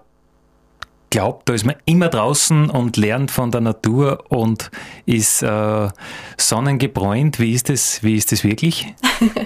glaubt, 1.10 1.48
da 1.48 1.54
ist 1.54 1.66
man 1.66 1.76
immer 1.84 2.08
draußen 2.08 2.70
und 2.70 2.96
lernt 2.96 3.30
von 3.30 3.50
der 3.50 3.60
Natur 3.60 4.24
und 4.28 4.70
ist 5.06 5.42
äh, 5.42 5.88
sonnengebräunt. 6.36 7.38
Wie 7.40 7.52
ist 7.52 7.68
das, 7.68 8.02
wie 8.02 8.14
ist 8.14 8.32
das 8.32 8.44
wirklich? 8.44 8.86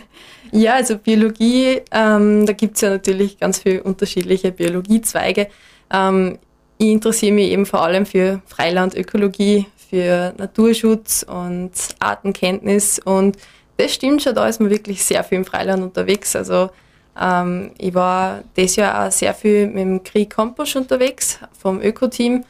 Ja, 0.57 0.75
also 0.75 0.99
Biologie, 0.99 1.81
ähm, 1.91 2.47
da 2.47 2.53
gibt's 2.53 2.81
ja 2.81 2.91
natürlich 2.91 3.41
ganz 3.41 3.59
viele 3.59 3.83
unterschiedliche 3.83 4.53
Biologiezweige. 4.53 5.49
Ähm, 5.93 6.39
ich 6.79 6.91
interessiere 6.91 7.33
mich 7.33 7.51
eben 7.51 7.67
vor 7.67 7.83
allem 7.83 8.07
für 8.07 8.41
Freilandökologie, 8.47 9.67
für 9.91 10.33
Naturschutz 10.39 11.27
und 11.29 11.73
Artenkenntnis 11.99 13.01
und 13.01 13.37
das 13.79 13.93
stimmt 13.93 14.23
schon, 14.23 14.37
da 14.37 14.47
ist 14.47 14.61
man 14.61 14.71
wirklich 14.71 15.05
sehr 15.05 15.25
viel 15.25 15.39
im 15.39 15.45
Freiland 15.45 15.83
unterwegs. 15.83 16.37
Also 16.37 16.71
ähm, 17.21 17.71
ich 17.79 17.95
war 17.95 18.43
dieses 18.57 18.77
Jahr 18.77 19.07
auch 19.07 19.13
sehr 19.13 19.35
viel 19.35 19.67
mit 19.67 19.79
dem 19.79 20.03
Krieg 20.03 20.31
Campus 20.31 20.75
unterwegs, 20.77 21.39
vom 21.57 21.81
Öko-Team. 21.81 22.45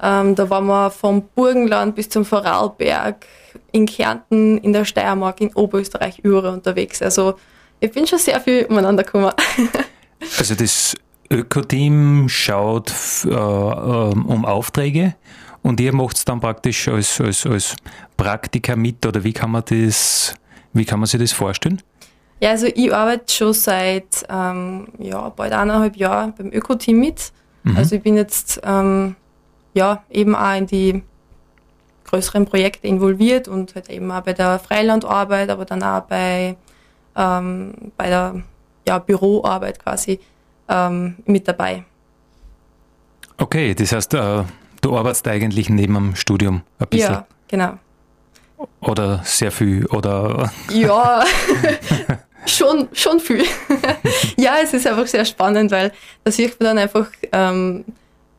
Ähm, 0.00 0.34
da 0.34 0.48
waren 0.50 0.66
wir 0.66 0.90
vom 0.90 1.22
Burgenland 1.34 1.94
bis 1.94 2.08
zum 2.08 2.24
Vorarlberg, 2.24 3.26
in 3.72 3.86
Kärnten, 3.86 4.58
in 4.58 4.72
der 4.72 4.84
Steiermark, 4.84 5.40
in 5.40 5.52
Oberösterreich, 5.54 6.20
überall 6.20 6.52
unterwegs. 6.52 7.02
Also 7.02 7.34
ich 7.80 7.90
bin 7.92 8.06
schon 8.06 8.18
sehr 8.18 8.40
viel 8.40 8.64
umeinander 8.66 9.04
gekommen. 9.04 9.32
Also 10.36 10.56
das 10.56 10.96
Öko-Team 11.30 12.28
schaut 12.28 12.92
äh, 13.24 13.28
ähm, 13.28 14.26
um 14.26 14.44
Aufträge 14.44 15.14
und 15.62 15.78
ihr 15.78 15.94
macht 15.94 16.16
es 16.16 16.24
dann 16.24 16.40
praktisch 16.40 16.88
als, 16.88 17.20
als, 17.20 17.46
als 17.46 17.76
Praktiker 18.16 18.74
mit 18.74 19.06
oder 19.06 19.22
wie 19.22 19.32
kann 19.32 19.52
man 19.52 19.62
das, 19.64 20.34
wie 20.72 20.84
kann 20.84 20.98
man 20.98 21.06
sich 21.06 21.20
das 21.20 21.30
vorstellen? 21.30 21.80
Ja, 22.40 22.50
also 22.50 22.66
ich 22.66 22.94
arbeite 22.94 23.32
schon 23.32 23.52
seit 23.52 24.24
ähm, 24.28 24.88
ja, 24.98 25.28
bald 25.30 25.52
eineinhalb 25.52 25.96
Jahren 25.96 26.34
beim 26.34 26.52
Öko-Team 26.52 27.00
mit. 27.00 27.32
Also 27.76 27.96
ich 27.96 28.02
bin 28.02 28.16
jetzt 28.16 28.60
ähm, 28.64 29.14
ja 29.74 30.02
eben 30.10 30.34
auch 30.34 30.56
in 30.56 30.66
die 30.66 31.02
größeren 32.04 32.46
Projekte 32.46 32.86
involviert 32.86 33.48
und 33.48 33.74
halt 33.74 33.90
eben 33.90 34.10
auch 34.10 34.22
bei 34.22 34.32
der 34.32 34.58
Freilandarbeit, 34.58 35.50
aber 35.50 35.64
dann 35.64 35.82
auch 35.82 36.02
bei, 36.02 36.56
ähm, 37.14 37.74
bei 37.96 38.08
der 38.08 38.42
ja, 38.86 38.98
Büroarbeit 38.98 39.78
quasi 39.78 40.18
ähm, 40.68 41.16
mit 41.26 41.46
dabei. 41.46 41.84
Okay, 43.36 43.74
das 43.74 43.92
heißt, 43.92 44.14
äh, 44.14 44.44
du 44.80 44.96
arbeitest 44.96 45.28
eigentlich 45.28 45.68
neben 45.68 45.94
dem 45.94 46.16
Studium 46.16 46.62
ein 46.78 46.88
bisschen 46.88 47.12
Ja, 47.12 47.26
genau. 47.46 47.74
oder 48.80 49.20
sehr 49.24 49.52
viel 49.52 49.84
oder 49.86 50.50
Ja, 50.70 51.24
schon, 52.48 52.88
schon 52.92 53.20
viel. 53.20 53.44
ja, 54.36 54.56
es 54.62 54.72
ist 54.74 54.86
einfach 54.86 55.06
sehr 55.06 55.24
spannend, 55.24 55.70
weil 55.70 55.92
da 56.24 56.30
sieht 56.30 56.58
man 56.60 56.68
dann 56.68 56.78
einfach, 56.78 57.08
ähm, 57.32 57.84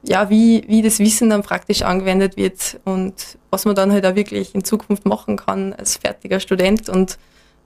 ja, 0.03 0.29
wie, 0.29 0.63
wie 0.67 0.81
das 0.81 0.99
Wissen 0.99 1.29
dann 1.29 1.43
praktisch 1.43 1.81
angewendet 1.81 2.37
wird 2.37 2.79
und 2.85 3.13
was 3.49 3.65
man 3.65 3.75
dann 3.75 3.91
halt 3.91 4.05
auch 4.05 4.15
wirklich 4.15 4.55
in 4.55 4.63
Zukunft 4.63 5.05
machen 5.05 5.37
kann 5.37 5.73
als 5.73 5.97
fertiger 5.97 6.39
Student. 6.39 6.89
Und 6.89 7.17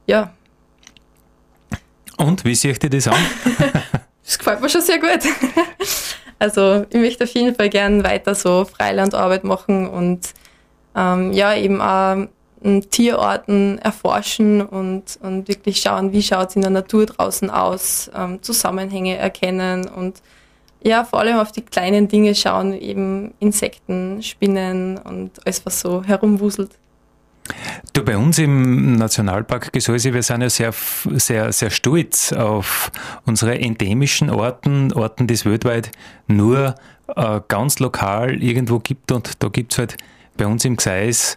ja, 0.08 0.34
und 2.18 2.46
wie 2.46 2.56
seht 2.56 2.84
ihr 2.84 2.90
das 2.90 3.08
an? 3.08 3.18
das 4.24 4.38
gefällt 4.38 4.62
mir 4.62 4.70
schon 4.70 4.82
sehr 4.82 5.00
gut. 5.00 5.20
also 6.40 6.86
ich 6.90 7.00
möchte 7.00 7.24
auf 7.24 7.30
jeden 7.32 7.56
Fall 7.56 7.70
gern 7.70 8.04
weiter 8.04 8.36
so 8.36 8.66
Freilandarbeit 8.66 9.44
machen 9.44 9.88
und 9.88 10.30
ähm, 10.96 11.34
ja, 11.34 11.56
eben 11.56 11.82
auch 11.82 12.28
Tierarten 12.90 13.78
erforschen 13.80 14.62
und, 14.62 15.20
und 15.22 15.48
wirklich 15.48 15.82
schauen, 15.82 16.14
wie 16.14 16.24
schaut 16.24 16.50
es 16.50 16.56
in 16.56 16.62
der 16.62 16.72
Natur 16.72 17.06
draußen 17.06 17.50
aus, 17.50 18.10
ähm, 18.16 18.42
Zusammenhänge 18.42 19.18
erkennen 19.18 19.88
und 19.88 20.22
ja, 20.86 21.06
vor 21.06 21.20
allem 21.20 21.38
auf 21.38 21.52
die 21.52 21.62
kleinen 21.62 22.08
Dinge 22.08 22.36
schauen, 22.36 22.74
eben 22.74 23.34
Insekten, 23.40 24.22
Spinnen 24.22 24.98
und 24.98 25.32
alles, 25.46 25.66
was 25.66 25.80
so 25.80 26.04
herumwuselt. 26.04 26.72
Du, 27.92 28.04
bei 28.04 28.18
uns 28.18 28.40
im 28.40 28.96
Nationalpark 28.96 29.72
Gesäuse, 29.74 30.14
wir 30.14 30.24
sind 30.24 30.42
ja 30.42 30.50
sehr, 30.50 30.74
sehr, 31.16 31.52
sehr 31.52 31.70
stolz 31.70 32.32
auf 32.32 32.92
unsere 33.26 33.60
endemischen 33.60 34.30
Orten, 34.30 34.94
Orten, 34.94 35.28
die 35.28 35.34
es 35.34 35.46
weltweit 35.46 35.92
nur 36.28 36.76
äh, 37.16 37.42
ganz 37.48 37.80
lokal 37.80 38.42
irgendwo 38.42 38.80
gibt 38.80 39.12
und 39.12 39.44
da 39.44 39.50
gibt 39.50 39.74
es 39.74 39.80
halt 39.80 39.98
bei 40.38 40.48
uns 40.48 40.64
im 40.66 40.78
Gseis 40.78 41.36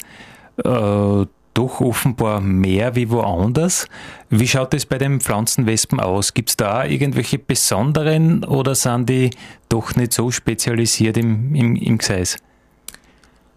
äh, 0.65 1.27
doch 1.57 1.81
offenbar 1.81 2.41
mehr 2.41 2.95
wie 2.95 3.11
woanders. 3.11 3.89
Wie 4.29 4.47
schaut 4.47 4.75
es 4.75 4.85
bei 4.85 4.99
den 4.99 5.21
Pflanzenwespen 5.21 6.01
aus? 6.01 6.35
Gibt 6.35 6.51
es 6.51 6.57
da 6.57 6.85
irgendwelche 6.85 7.39
besonderen 7.39 8.45
oder 8.45 8.75
sind 8.75 9.09
die 9.09 9.31
doch 9.69 9.97
nicht 9.97 10.13
so 10.13 10.31
spezialisiert 10.31 11.17
im, 11.17 11.55
im, 11.55 11.77
im 11.77 11.99
Gseis? 11.99 12.37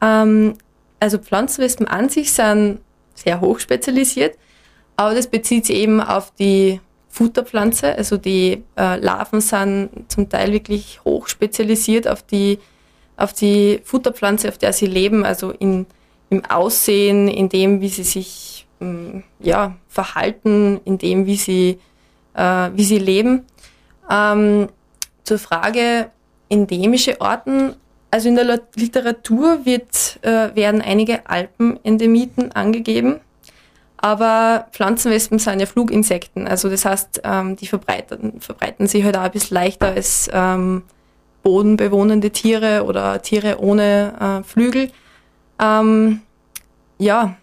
Ähm, 0.02 0.54
also 1.00 1.18
Pflanzenwespen 1.18 1.88
an 1.88 2.08
sich 2.08 2.32
sind 2.32 2.80
sehr 3.16 3.42
hoch 3.42 3.60
spezialisiert, 3.60 4.38
aber 4.96 5.14
das 5.14 5.28
bezieht 5.28 5.66
sich 5.66 5.76
eben 5.76 6.00
auf 6.00 6.32
die 6.40 6.80
Futterpflanze. 7.10 7.96
Also 7.96 8.16
die 8.16 8.64
äh, 8.78 8.98
Larven 8.98 9.42
sind 9.42 9.90
zum 10.08 10.30
Teil 10.30 10.54
wirklich 10.54 11.02
hoch 11.04 11.28
spezialisiert 11.28 12.08
auf 12.08 12.24
die, 12.24 12.60
auf 13.18 13.34
die 13.34 13.82
Futterpflanze, 13.84 14.48
auf 14.48 14.58
der 14.58 14.72
sie 14.72 14.86
leben, 14.86 15.26
also 15.26 15.52
in, 15.52 15.86
im 16.30 16.46
Aussehen, 16.46 17.28
in 17.28 17.50
dem, 17.50 17.82
wie 17.82 17.90
sie 17.90 18.04
sich 18.04 18.68
ähm, 18.82 19.24
ja, 19.40 19.76
verhalten, 19.88 20.80
in 20.86 20.98
dem, 20.98 21.26
wie 21.26 21.36
sie, 21.36 21.80
äh, 22.34 22.70
wie 22.74 22.84
sie 22.84 23.00
leben. 23.00 23.46
Ähm, 24.10 24.70
zur 25.24 25.40
Frage 25.40 26.12
endemische 26.50 27.22
Arten 27.22 27.76
also 28.12 28.30
in 28.30 28.36
der 28.36 28.62
Literatur 28.76 29.66
wird, 29.66 30.20
äh, 30.24 30.56
werden 30.56 30.82
einige 30.82 31.30
Alpenendemiten 31.30 32.52
angegeben, 32.54 33.20
aber 33.98 34.68
Pflanzenwespen 34.72 35.40
sind 35.40 35.60
ja 35.60 35.66
Fluginsekten. 35.66 36.48
Also 36.48 36.70
das 36.70 36.86
heißt, 36.86 37.22
ähm, 37.24 37.56
die 37.56 37.68
verbreiten, 37.68 38.42
verbreiten 38.42 38.88
sich 38.88 39.04
halt 39.04 39.18
auch 39.18 39.22
ein 39.24 39.32
bisschen 39.32 39.56
leichter 39.56 39.88
als 39.88 40.30
ähm, 40.34 40.84
bodenbewohnende 41.44 42.32
Tiere 42.32 42.86
oder 42.86 43.22
Tiere 43.22 43.60
ohne 43.60 44.42
äh, 44.42 44.44
Flügel. 44.44 44.92
Ähm, 45.60 46.22
ja, 46.98 47.36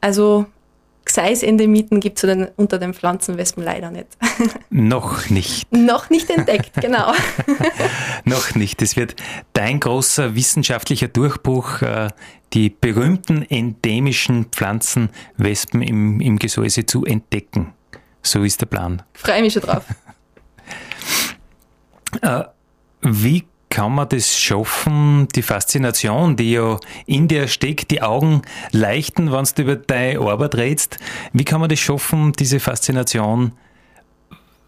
also 0.00 0.46
Gseis-Endemiten 1.06 2.00
gibt 2.00 2.22
es 2.22 2.48
unter 2.56 2.78
den 2.78 2.92
Pflanzenwespen 2.92 3.62
leider 3.62 3.90
nicht. 3.90 4.08
Noch 4.70 5.30
nicht. 5.30 5.72
Noch 5.72 6.10
nicht 6.10 6.28
entdeckt, 6.30 6.72
genau. 6.80 7.12
Noch 8.24 8.54
nicht. 8.54 8.82
Es 8.82 8.96
wird 8.96 9.14
dein 9.52 9.80
großer 9.80 10.34
wissenschaftlicher 10.34 11.08
Durchbruch, 11.08 11.82
äh, 11.82 12.08
die 12.52 12.70
berühmten 12.70 13.42
endemischen 13.42 14.46
Pflanzenwespen 14.46 15.82
im, 15.82 16.20
im 16.20 16.38
Gesäuse 16.38 16.86
zu 16.86 17.04
entdecken. 17.04 17.72
So 18.22 18.42
ist 18.42 18.60
der 18.60 18.66
Plan. 18.66 19.02
Freue 19.14 19.42
mich 19.42 19.52
schon 19.52 19.62
drauf. 19.62 19.84
Wie 23.02 23.44
kann 23.68 23.94
man 23.94 24.08
das 24.08 24.38
schaffen, 24.38 25.28
die 25.34 25.42
Faszination, 25.42 26.36
die 26.36 26.52
ja 26.52 26.78
in 27.06 27.28
dir 27.28 27.48
steckt, 27.48 27.90
die 27.90 28.02
Augen 28.02 28.42
leichten, 28.70 29.32
wenn 29.32 29.44
du 29.44 29.62
über 29.62 29.76
deine 29.76 30.20
Arbeit 30.20 30.54
redest, 30.54 30.98
wie 31.32 31.44
kann 31.44 31.60
man 31.60 31.68
das 31.68 31.80
schaffen, 31.80 32.32
diese 32.32 32.60
Faszination 32.60 33.52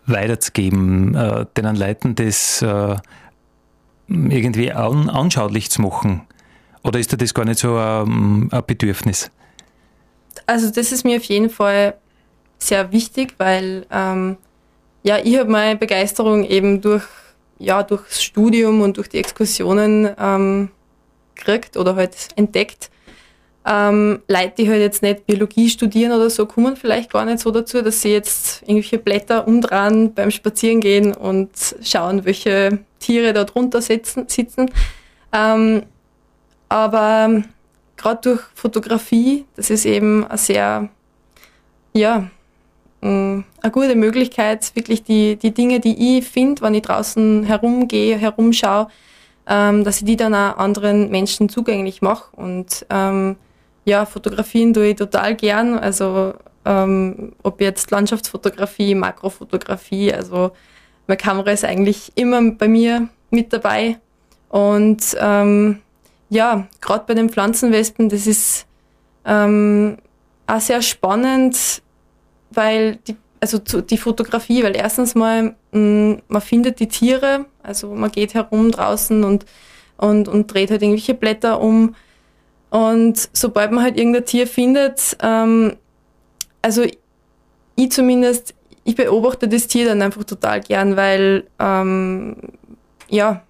weiterzugeben, 0.07 1.15
äh, 1.15 1.47
den 1.57 1.77
Leuten 1.77 2.15
das 2.15 2.63
äh, 2.63 2.97
irgendwie 4.09 4.73
an, 4.73 5.09
anschaulich 5.09 5.71
zu 5.71 5.83
machen? 5.83 6.23
Oder 6.83 6.99
ist 6.99 7.13
dir 7.13 7.19
das 7.19 7.35
gar 7.35 7.45
nicht 7.45 7.59
so 7.59 7.79
ähm, 7.79 8.49
ein 8.51 8.63
Bedürfnis? 8.67 9.31
Also 10.47 10.71
das 10.71 10.93
ist 10.93 11.05
mir 11.05 11.19
auf 11.19 11.25
jeden 11.25 11.51
Fall 11.51 11.95
sehr 12.59 12.91
wichtig, 12.93 13.35
weil 13.39 13.87
ähm, 13.91 14.37
ja, 15.03 15.19
ich 15.19 15.39
habe 15.39 15.51
meine 15.51 15.77
Begeisterung 15.77 16.45
eben 16.45 16.81
durch 16.81 17.05
ja, 17.59 17.83
durchs 17.83 18.23
Studium 18.23 18.81
und 18.81 18.97
durch 18.97 19.09
die 19.09 19.19
Exkursionen 19.19 20.11
ähm, 20.19 20.71
gekriegt 21.35 21.77
oder 21.77 21.97
halt 21.97 22.29
entdeckt. 22.37 22.91
Ähm, 23.67 24.21
Leute, 24.29 24.53
die 24.59 24.69
halt 24.69 24.81
jetzt 24.81 25.03
nicht 25.03 25.27
Biologie 25.27 25.69
studieren 25.69 26.13
oder 26.13 26.31
so, 26.31 26.47
kommen 26.47 26.77
vielleicht 26.77 27.13
gar 27.13 27.25
nicht 27.25 27.41
so 27.41 27.51
dazu, 27.51 27.83
dass 27.83 28.01
sie 28.01 28.11
jetzt 28.11 28.63
irgendwelche 28.63 28.99
Blätter 28.99 29.47
umdrehen 29.47 30.15
beim 30.15 30.31
Spazierengehen 30.31 31.13
und 31.15 31.51
schauen, 31.83 32.25
welche 32.25 32.79
Tiere 32.99 33.33
da 33.33 33.45
drunter 33.45 33.83
sitzen. 33.83 34.27
sitzen. 34.29 34.71
Ähm, 35.33 35.83
aber 36.69 37.43
gerade 37.97 38.21
durch 38.23 38.41
Fotografie, 38.55 39.45
das 39.57 39.69
ist 39.71 39.85
eben 39.85 40.25
eine 40.25 40.39
sehr, 40.39 40.89
ja, 41.93 42.31
eine 43.01 43.45
gute 43.71 43.95
Möglichkeit, 43.95 44.75
wirklich 44.75 45.03
die, 45.05 45.37
die 45.37 45.53
Dinge, 45.53 45.81
die 45.81 46.19
ich 46.19 46.27
finde, 46.27 46.63
wenn 46.63 46.75
ich 46.75 46.83
draußen 46.83 47.45
herumgehe, 47.45 48.17
herumschaue, 48.17 48.89
ähm, 49.47 49.85
dass 49.85 49.99
ich 49.99 50.05
die 50.05 50.17
dann 50.17 50.35
auch 50.35 50.59
anderen 50.59 51.11
Menschen 51.11 51.49
zugänglich 51.49 52.03
mache. 52.03 52.35
Und 52.37 52.87
ähm, 52.91 53.37
ja, 53.85 54.05
Fotografien 54.05 54.75
tue 54.75 54.89
ich 54.89 54.97
total 54.97 55.37
gern. 55.37 55.79
Also 55.79 56.35
ähm, 56.65 57.33
ob 57.43 57.61
jetzt 57.61 57.91
Landschaftsfotografie, 57.91 58.95
Makrofotografie, 58.95 60.13
also 60.13 60.51
meine 61.07 61.17
Kamera 61.17 61.53
ist 61.53 61.65
eigentlich 61.65 62.13
immer 62.17 62.43
bei 62.53 62.69
mir 62.69 63.09
mit 63.31 63.53
dabei. 63.53 63.99
Und 64.49 65.17
ähm, 65.21 65.81
ja, 66.31 66.67
gerade 66.81 67.05
bei 67.07 67.15
den 67.15 67.31
Pflanzenwespen, 67.31 68.09
das 68.09 68.27
ist 68.27 68.67
ähm, 69.25 69.99
auch 70.47 70.61
sehr 70.61 70.83
spannend, 70.83 71.83
weil 72.51 72.97
die, 72.97 73.17
also 73.41 73.59
die 73.59 73.99
Fotografie, 73.99 74.63
weil 74.63 74.77
erstens 74.77 75.15
mal, 75.15 75.55
mh, 75.73 75.79
mm, 75.81 76.23
man 76.29 76.43
findet 76.43 76.81
die 76.81 76.89
Tiere, 76.89 77.47
also 77.63 77.95
man 77.95 78.11
geht 78.11 78.35
herum 78.35 78.71
draußen 78.71 79.25
und, 79.25 79.45
und, 79.97 80.29
und 80.29 80.53
dreht 80.53 80.71
halt 80.71 80.83
irgendwelche 80.83 81.15
Blätter 81.15 81.61
um. 81.61 81.95
Und 82.71 83.29
sobald 83.33 83.73
man 83.73 83.85
halt 83.85 83.99
irgendein 83.99 84.27
Tier 84.27 84.47
findet, 84.47 85.17
ähm, 85.23 85.77
also 86.61 86.85
ich 87.77 87.91
zumindest, 87.93 88.55
ich 88.85 88.97
beobachte 88.97 89.49
das 89.49 89.69
Tier 89.69 89.87
dann 89.87 90.03
einfach 90.03 90.25
total 90.25 90.61
gern, 90.61 90.97
weil 90.97 91.47
ähm, 91.59 92.37
ja, 93.09 93.43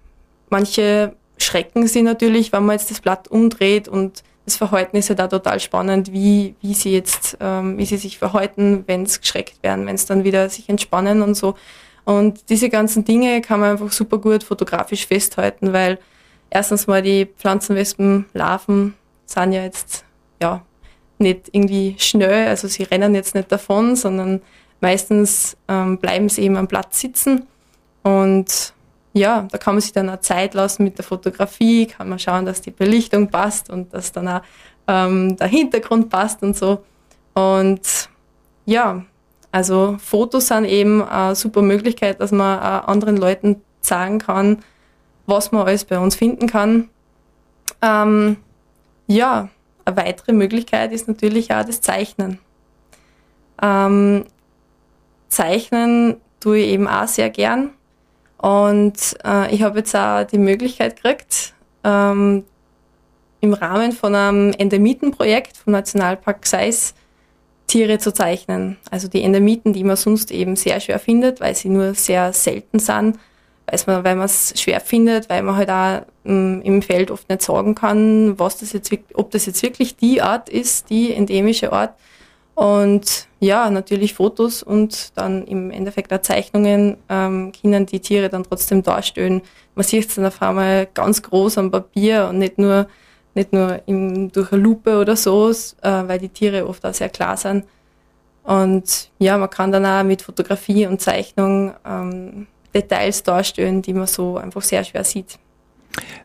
manche 0.49 1.15
schrecken 1.37 1.87
sie 1.87 2.01
natürlich, 2.01 2.51
wenn 2.51 2.65
man 2.65 2.77
jetzt 2.77 2.91
das 2.91 3.01
Blatt 3.01 3.27
umdreht 3.27 3.87
und 3.87 4.23
das 4.49 4.57
Verhalten 4.57 4.97
ist 4.97 5.09
ja 5.09 5.15
da 5.15 5.27
total 5.27 5.59
spannend, 5.59 6.11
wie, 6.11 6.55
wie 6.61 6.73
sie 6.73 6.91
jetzt, 6.91 7.37
ähm, 7.39 7.77
wie 7.77 7.85
sie 7.85 7.97
sich 7.97 8.17
verhalten, 8.17 8.83
wenn 8.87 9.03
es 9.03 9.21
geschreckt 9.21 9.61
werden, 9.61 9.85
wenn 9.85 9.93
es 9.93 10.07
dann 10.07 10.23
wieder 10.23 10.49
sich 10.49 10.67
entspannen 10.69 11.21
und 11.21 11.35
so. 11.35 11.55
Und 12.03 12.49
diese 12.49 12.69
ganzen 12.69 13.05
Dinge 13.05 13.41
kann 13.41 13.59
man 13.59 13.71
einfach 13.71 13.91
super 13.91 14.17
gut 14.17 14.43
fotografisch 14.43 15.05
festhalten, 15.05 15.71
weil 15.71 15.99
erstens 16.49 16.87
mal 16.87 17.03
die 17.03 17.27
Pflanzenwespenlarven 17.27 18.95
sind 19.27 19.51
ja 19.51 19.63
jetzt, 19.63 20.03
ja, 20.41 20.63
nicht 21.19 21.49
irgendwie 21.51 21.95
schnell, 21.99 22.47
also 22.47 22.67
sie 22.67 22.83
rennen 22.83 23.13
jetzt 23.13 23.35
nicht 23.35 23.51
davon, 23.51 23.95
sondern 23.95 24.41
meistens 24.81 25.57
ähm, 25.67 25.99
bleiben 25.99 26.27
sie 26.27 26.41
eben 26.41 26.57
am 26.57 26.67
Platz 26.67 27.01
sitzen 27.01 27.45
und 28.01 28.73
ja, 29.13 29.47
da 29.51 29.57
kann 29.57 29.75
man 29.75 29.81
sich 29.81 29.91
dann 29.91 30.09
auch 30.09 30.19
Zeit 30.19 30.53
lassen 30.53 30.83
mit 30.83 30.97
der 30.97 31.05
Fotografie, 31.05 31.87
kann 31.87 32.09
man 32.09 32.19
schauen, 32.19 32.45
dass 32.45 32.61
die 32.61 32.71
Belichtung 32.71 33.29
passt 33.29 33.69
und 33.69 33.93
dass 33.93 34.11
dann 34.11 34.27
auch 34.27 34.41
ähm, 34.87 35.35
der 35.37 35.47
Hintergrund 35.47 36.09
passt 36.09 36.43
und 36.43 36.55
so. 36.55 36.83
Und 37.33 38.09
ja, 38.65 39.03
also 39.51 39.97
Fotos 39.99 40.47
sind 40.47 40.65
eben 40.65 41.03
eine 41.03 41.35
super 41.35 41.61
Möglichkeit, 41.61 42.19
dass 42.19 42.31
man 42.31 42.59
anderen 42.59 43.17
Leuten 43.17 43.61
sagen 43.81 44.19
kann, 44.19 44.59
was 45.25 45.51
man 45.51 45.65
alles 45.65 45.85
bei 45.85 45.97
uns 45.97 46.15
finden 46.15 46.47
kann. 46.47 46.89
Ähm, 47.81 48.37
ja, 49.07 49.49
eine 49.85 49.97
weitere 49.97 50.33
Möglichkeit 50.33 50.91
ist 50.91 51.07
natürlich 51.07 51.51
auch 51.53 51.65
das 51.65 51.81
Zeichnen. 51.81 52.39
Ähm, 53.61 54.25
Zeichnen 55.29 56.17
tue 56.39 56.59
ich 56.59 56.67
eben 56.69 56.87
auch 56.87 57.07
sehr 57.07 57.29
gern. 57.29 57.71
Und 58.39 59.17
äh, 59.25 59.53
ich 59.53 59.61
habe 59.63 59.79
jetzt 59.79 59.95
auch 59.95 60.23
die 60.23 60.37
Möglichkeit 60.37 60.95
gekriegt, 60.95 61.53
ähm, 61.83 62.45
im 63.41 63.53
Rahmen 63.53 63.91
von 63.91 64.15
einem 64.15 64.53
Endemitenprojekt 64.53 65.57
vom 65.57 65.73
Nationalpark 65.73 66.45
Seis 66.45 66.93
Tiere 67.67 67.99
zu 67.99 68.13
zeichnen. 68.13 68.77
Also 68.89 69.07
die 69.07 69.21
Endemiten, 69.21 69.73
die 69.73 69.83
man 69.83 69.95
sonst 69.95 70.31
eben 70.31 70.55
sehr 70.55 70.79
schwer 70.79 70.99
findet, 70.99 71.39
weil 71.39 71.55
sie 71.55 71.69
nur 71.69 71.93
sehr 71.93 72.33
selten 72.33 72.79
sind, 72.79 73.17
man, 73.85 74.03
weil 74.03 74.15
man 74.15 74.25
es 74.25 74.53
schwer 74.59 74.79
findet, 74.81 75.29
weil 75.29 75.43
man 75.43 75.55
halt 75.55 75.69
auch 75.69 76.01
ähm, 76.25 76.61
im 76.63 76.81
Feld 76.81 77.11
oft 77.11 77.29
nicht 77.29 77.41
sagen 77.41 77.75
kann, 77.75 78.39
was 78.39 78.57
das 78.57 78.73
jetzt, 78.73 78.91
ob 79.13 79.31
das 79.31 79.45
jetzt 79.45 79.61
wirklich 79.61 79.95
die 79.95 80.21
Art 80.21 80.49
ist, 80.49 80.89
die 80.89 81.13
endemische 81.13 81.71
Art. 81.71 81.93
Und 82.55 83.27
ja, 83.39 83.69
natürlich 83.69 84.13
Fotos 84.13 84.63
und 84.63 85.17
dann 85.17 85.45
im 85.45 85.71
Endeffekt 85.71 86.11
auch 86.11 86.21
Zeichnungen 86.21 86.97
ähm, 87.07 87.53
können 87.53 87.85
die 87.85 88.01
Tiere 88.01 88.27
dann 88.27 88.43
trotzdem 88.43 88.83
darstellen. 88.83 89.41
Man 89.75 89.85
sieht 89.85 90.09
es 90.09 90.15
dann 90.15 90.25
auf 90.25 90.41
einmal 90.41 90.87
ganz 90.93 91.21
groß 91.21 91.57
am 91.57 91.71
Papier 91.71 92.27
und 92.27 92.39
nicht 92.39 92.57
nur, 92.57 92.87
nicht 93.33 93.53
nur 93.53 93.81
in, 93.85 94.29
durch 94.31 94.51
eine 94.51 94.61
Lupe 94.61 94.99
oder 94.99 95.15
so, 95.15 95.49
äh, 95.49 95.53
weil 95.81 96.19
die 96.19 96.27
Tiere 96.27 96.67
oft 96.67 96.85
auch 96.85 96.93
sehr 96.93 97.07
klar 97.07 97.37
sind. 97.37 97.63
Und 98.43 99.09
ja, 99.19 99.37
man 99.37 99.49
kann 99.49 99.71
dann 99.71 99.85
auch 99.85 100.03
mit 100.03 100.21
Fotografie 100.21 100.85
und 100.85 100.99
Zeichnung 100.99 101.73
ähm, 101.85 102.47
Details 102.73 103.23
darstellen, 103.23 103.81
die 103.81 103.93
man 103.93 104.07
so 104.07 104.37
einfach 104.37 104.63
sehr 104.63 104.83
schwer 104.83 105.05
sieht. 105.05 105.39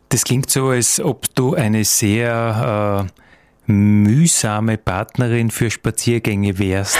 Das 0.09 0.23
klingt 0.23 0.49
so, 0.49 0.67
als 0.67 0.99
ob 0.99 1.33
du 1.33 1.53
eine 1.53 1.85
sehr 1.85 3.07
äh 3.09 3.24
mühsame 3.67 4.77
Partnerin 4.77 5.51
für 5.51 5.71
Spaziergänge 5.71 6.59
wärst. 6.59 6.97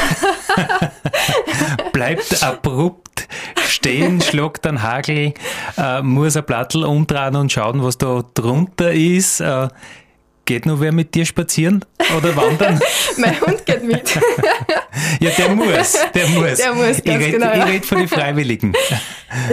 Bleibt 1.93 2.43
abrupt 2.43 3.27
stehen, 3.67 4.21
schlagt 4.21 4.65
dann 4.65 4.81
Hagel, 4.81 5.33
äh, 5.77 6.01
muss 6.01 6.35
ein 6.35 6.45
Plattel 6.45 6.83
umdrehen 6.83 7.35
und 7.35 7.51
schauen, 7.51 7.83
was 7.83 7.97
da 7.97 8.23
drunter 8.33 8.91
ist. 8.91 9.41
Äh, 9.41 9.67
geht 10.45 10.65
nur 10.65 10.79
wer 10.79 10.91
mit 10.91 11.15
dir 11.15 11.25
spazieren 11.25 11.83
oder 12.17 12.35
wandern? 12.35 12.79
mein 13.17 13.39
Hund 13.41 13.65
geht 13.65 13.83
mit. 13.83 14.15
ja, 15.19 15.31
der 15.31 15.49
muss, 15.55 15.97
der 16.13 16.27
muss. 16.29 16.57
Der 16.57 16.73
muss, 16.73 17.03
ganz 17.03 17.05
ich 17.05 17.11
red, 17.11 17.31
genau. 17.33 17.53
Ich 17.53 17.65
rede 17.65 17.87
von 17.87 17.97
den 17.97 18.07
Freiwilligen. 18.07 18.73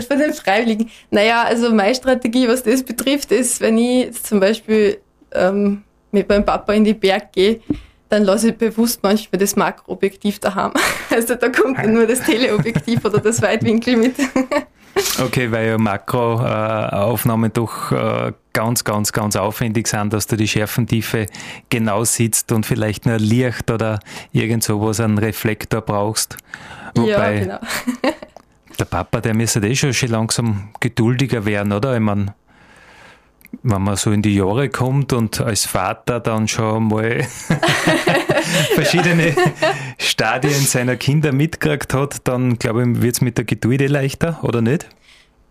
Von 0.06 0.18
den 0.18 0.34
Freiwilligen. 0.34 0.90
Naja, 1.10 1.44
also 1.44 1.72
meine 1.74 1.94
Strategie, 1.94 2.46
was 2.46 2.62
das 2.62 2.82
betrifft, 2.82 3.32
ist, 3.32 3.60
wenn 3.60 3.78
ich 3.78 4.22
zum 4.22 4.40
Beispiel 4.40 4.98
ähm, 5.34 5.82
mit 6.12 6.28
meinem 6.28 6.44
Papa 6.44 6.72
in 6.72 6.84
die 6.84 6.94
Berg 6.94 7.32
gehe, 7.32 7.60
dann 8.08 8.24
lasse 8.24 8.50
ich 8.50 8.56
bewusst 8.56 9.02
manchmal 9.02 9.38
das 9.38 9.56
Makroobjektiv 9.56 10.38
daheim. 10.38 10.72
Also 11.10 11.34
da 11.34 11.48
kommt 11.48 11.78
dann 11.78 11.92
nur 11.92 12.06
das 12.06 12.22
Teleobjektiv 12.22 13.04
oder 13.04 13.18
das 13.18 13.42
Weitwinkel 13.42 13.96
mit. 13.96 14.16
Okay, 15.22 15.50
weil 15.50 15.68
ja 15.68 15.78
Makroaufnahmen 15.78 17.50
doch 17.52 17.92
äh, 17.92 18.32
ganz, 18.52 18.84
ganz, 18.84 19.12
ganz 19.12 19.36
aufwendig 19.36 19.88
sind, 19.88 20.12
dass 20.12 20.26
du 20.26 20.36
die 20.36 20.46
Schärfentiefe 20.46 21.26
genau 21.70 22.04
sitzt 22.04 22.52
und 22.52 22.66
vielleicht 22.66 23.06
nur 23.06 23.18
Licht 23.18 23.70
oder 23.70 24.00
irgend 24.32 24.64
sowas, 24.64 25.00
einen 25.00 25.16
Reflektor 25.16 25.80
brauchst. 25.80 26.36
Wobei 26.94 27.34
ja, 27.34 27.40
genau. 27.40 27.58
der 28.78 28.84
Papa, 28.84 29.20
der 29.22 29.34
müsste 29.34 29.60
eh 29.60 29.74
schon, 29.74 29.94
schon 29.94 30.10
langsam 30.10 30.68
geduldiger 30.80 31.46
werden, 31.46 31.72
oder? 31.72 31.94
Ich 31.94 32.00
meine, 32.00 32.34
wenn 33.62 33.82
man 33.82 33.96
so 33.96 34.10
in 34.10 34.22
die 34.22 34.34
Jahre 34.34 34.68
kommt 34.68 35.12
und 35.12 35.40
als 35.40 35.66
Vater 35.66 36.20
dann 36.20 36.48
schon 36.48 36.88
mal 36.88 37.22
verschiedene 38.74 39.34
Stadien 39.98 40.60
seiner 40.60 40.96
Kinder 40.96 41.32
mitgekriegt 41.32 41.94
hat, 41.94 42.26
dann 42.26 42.58
glaube 42.58 42.82
ich, 42.82 43.02
wird 43.02 43.14
es 43.16 43.20
mit 43.20 43.38
der 43.38 43.44
Geduld 43.44 43.88
leichter, 43.88 44.40
oder 44.42 44.62
nicht? 44.62 44.88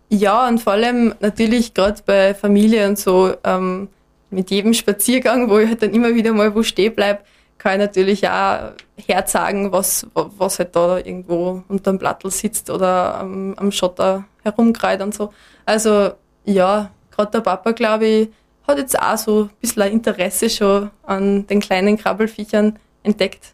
Ja, 0.08 0.46
und 0.46 0.60
vor 0.60 0.74
allem 0.74 1.14
natürlich 1.20 1.72
gerade 1.74 2.02
bei 2.04 2.34
Familie 2.34 2.86
und 2.88 2.98
so, 2.98 3.34
ähm, 3.44 3.88
mit 4.30 4.50
jedem 4.50 4.74
Spaziergang, 4.74 5.48
wo 5.48 5.58
ich 5.58 5.68
halt 5.68 5.82
dann 5.82 5.94
immer 5.94 6.14
wieder 6.14 6.32
mal 6.32 6.54
wo 6.54 6.62
stehen 6.62 6.94
bleibe, 6.94 7.20
kann 7.58 7.74
ich 7.74 7.78
natürlich 7.78 8.28
auch 8.28 8.72
herzagen, 9.06 9.70
was, 9.72 10.06
was 10.14 10.58
halt 10.58 10.74
da 10.74 10.98
irgendwo 10.98 11.62
unter 11.68 11.92
dem 11.92 11.98
Plattel 11.98 12.30
sitzt 12.30 12.70
oder 12.70 13.20
am, 13.20 13.54
am 13.54 13.70
Schotter 13.70 14.24
herumkreit 14.42 15.00
und 15.00 15.14
so. 15.14 15.32
Also 15.64 16.10
ja, 16.44 16.90
gerade 17.12 17.30
der 17.30 17.40
Papa, 17.40 17.72
glaube 17.72 18.06
ich, 18.06 18.28
hat 18.66 18.78
jetzt 18.78 18.98
auch 18.98 19.18
so 19.18 19.42
ein 19.44 19.50
bisschen 19.60 19.82
ein 19.82 19.92
Interesse 19.92 20.48
schon 20.50 20.90
an 21.04 21.46
den 21.46 21.60
kleinen 21.60 21.96
Krabbelfiechern 21.96 22.78
entdeckt. 23.02 23.52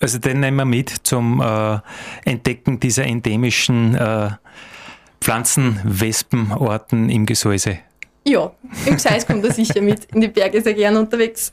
Also 0.00 0.18
den 0.18 0.40
nehmen 0.40 0.56
wir 0.56 0.64
mit 0.64 0.90
zum 1.04 1.40
äh, 1.40 1.78
Entdecken 2.24 2.80
dieser 2.80 3.04
endemischen 3.04 3.94
äh, 3.94 4.30
Pflanzenwespenorten 5.20 7.08
im 7.08 7.26
Gesäuse. 7.26 7.78
Ja, 8.24 8.52
im 8.86 8.94
Gesäß 8.94 9.26
kommt 9.26 9.44
er 9.44 9.52
sicher 9.52 9.80
mit. 9.80 10.06
In 10.06 10.20
die 10.20 10.28
Berge 10.28 10.60
sehr 10.60 10.74
gern 10.74 10.96
unterwegs. 10.96 11.52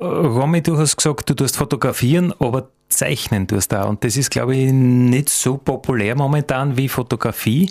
Romy, 0.00 0.62
du 0.62 0.78
hast 0.78 0.96
gesagt, 0.96 1.28
du 1.28 1.34
tust 1.34 1.56
fotografieren, 1.56 2.32
aber 2.38 2.70
zeichnen 2.88 3.46
tust 3.46 3.72
da. 3.72 3.84
Und 3.84 4.04
das 4.04 4.16
ist, 4.16 4.30
glaube 4.30 4.56
ich, 4.56 4.72
nicht 4.72 5.28
so 5.28 5.58
populär 5.58 6.16
momentan 6.16 6.76
wie 6.76 6.88
Fotografie. 6.88 7.70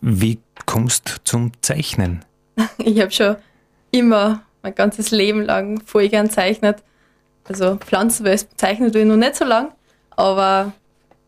Wie 0.00 0.38
kommst 0.66 1.08
du 1.08 1.24
zum 1.24 1.52
Zeichnen? 1.62 2.24
Ich 2.78 3.00
habe 3.00 3.10
schon 3.10 3.36
immer 3.90 4.42
mein 4.62 4.74
ganzes 4.74 5.10
Leben 5.10 5.42
lang 5.42 5.80
voll 5.84 6.08
gern 6.08 6.30
zeichnet. 6.30 6.82
Also 7.44 7.76
Pflanzenwelt 7.76 8.46
zeichnet 8.56 8.94
ich 8.94 9.04
noch 9.04 9.16
nicht 9.16 9.36
so 9.36 9.44
lang, 9.44 9.72
aber 10.10 10.72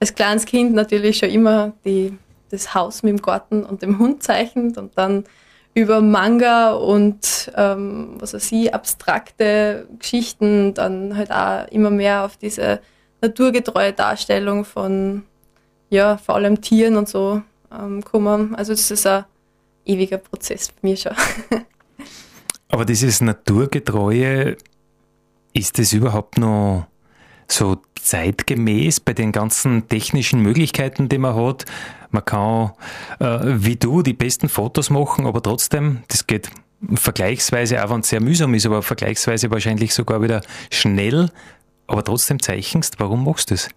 als 0.00 0.14
kleines 0.14 0.46
Kind 0.46 0.74
natürlich 0.74 1.18
schon 1.18 1.30
immer 1.30 1.72
die, 1.84 2.16
das 2.50 2.74
Haus 2.74 3.02
mit 3.02 3.10
dem 3.10 3.22
Garten 3.22 3.64
und 3.64 3.82
dem 3.82 3.98
Hund 3.98 4.22
zeichnet 4.22 4.78
und 4.78 4.96
dann 4.96 5.24
über 5.74 6.00
Manga 6.00 6.72
und 6.72 7.50
ähm, 7.56 8.14
was 8.18 8.32
weiß 8.32 8.52
ich, 8.52 8.72
abstrakte 8.72 9.88
Geschichten 9.98 10.72
dann 10.74 11.16
halt 11.16 11.32
auch 11.32 11.66
immer 11.68 11.90
mehr 11.90 12.24
auf 12.24 12.36
diese 12.36 12.80
naturgetreue 13.20 13.92
Darstellung 13.92 14.64
von 14.64 15.24
ja, 15.90 16.16
vor 16.16 16.36
allem 16.36 16.60
Tieren 16.60 16.96
und 16.96 17.08
so 17.08 17.42
ähm, 17.78 18.02
kommen. 18.04 18.54
Also 18.54 18.72
das 18.72 18.90
ist 18.90 19.06
ein 19.06 19.24
ewiger 19.84 20.18
Prozess 20.18 20.68
für 20.68 20.86
mich 20.86 21.02
schon. 21.02 21.12
Aber 22.68 22.84
dieses 22.84 23.20
Naturgetreue, 23.20 24.56
ist 25.54 25.78
das 25.78 25.92
überhaupt 25.92 26.36
noch 26.36 26.86
so 27.48 27.78
zeitgemäß 27.94 29.00
bei 29.00 29.12
den 29.12 29.32
ganzen 29.32 29.88
technischen 29.88 30.40
Möglichkeiten, 30.40 31.08
die 31.08 31.18
man 31.18 31.36
hat? 31.36 31.64
Man 32.10 32.24
kann, 32.24 32.72
äh, 33.20 33.40
wie 33.44 33.76
du, 33.76 34.02
die 34.02 34.12
besten 34.12 34.48
Fotos 34.48 34.90
machen, 34.90 35.26
aber 35.26 35.42
trotzdem, 35.42 36.02
das 36.08 36.26
geht 36.26 36.50
vergleichsweise, 36.94 37.82
auch 37.84 37.90
wenn 37.90 38.00
es 38.00 38.08
sehr 38.08 38.20
mühsam 38.20 38.52
ist, 38.54 38.66
aber 38.66 38.82
vergleichsweise 38.82 39.50
wahrscheinlich 39.50 39.94
sogar 39.94 40.20
wieder 40.22 40.42
schnell, 40.70 41.30
aber 41.86 42.04
trotzdem 42.04 42.40
zeichnest. 42.40 42.98
Warum 42.98 43.24
machst 43.24 43.50
du 43.50 43.54
das? 43.54 43.68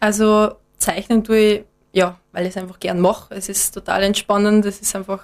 Also 0.00 0.52
zeichnen 0.78 1.24
tue 1.24 1.38
ich, 1.38 1.64
ja, 1.96 2.20
weil 2.32 2.44
ich 2.44 2.50
es 2.50 2.56
einfach 2.58 2.78
gern 2.78 3.00
mache. 3.00 3.34
Es 3.34 3.48
ist 3.48 3.72
total 3.72 4.02
entspannend, 4.02 4.66
es 4.66 4.80
ist 4.80 4.94
einfach 4.94 5.22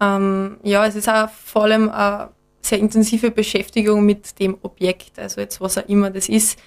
ähm, 0.00 0.58
ja, 0.62 0.86
es 0.86 0.94
ist 0.94 1.08
auch 1.08 1.30
vor 1.30 1.64
allem 1.64 1.88
eine 1.88 2.28
sehr 2.60 2.78
intensive 2.78 3.30
Beschäftigung 3.30 4.04
mit 4.04 4.38
dem 4.38 4.58
Objekt, 4.62 5.18
also 5.18 5.40
jetzt 5.40 5.60
was 5.60 5.78
auch 5.78 5.88
immer 5.88 6.10
das 6.10 6.28
ist. 6.28 6.58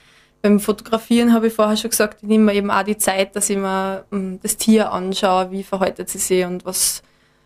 Beim 0.42 0.60
Fotografieren 0.60 1.34
habe 1.34 1.48
ich 1.48 1.54
vorher 1.54 1.78
schon 1.78 1.92
gesagt, 1.92 2.24
ich 2.24 2.28
nehme 2.28 2.46
mir 2.46 2.54
eben 2.56 2.72
auch 2.72 2.84
die 2.84 2.98
Zeit, 2.98 3.36
dass 3.36 3.50
ich 3.50 3.58
mir 3.58 4.06
ähm, 4.12 4.40
das 4.42 4.58
Tier 4.58 4.92
anschaue, 4.92 5.52
wie 5.52 5.64
verhaltet 5.64 6.10
sie 6.10 6.18
sich 6.18 6.46
und 6.46 6.66
was, 6.66 7.04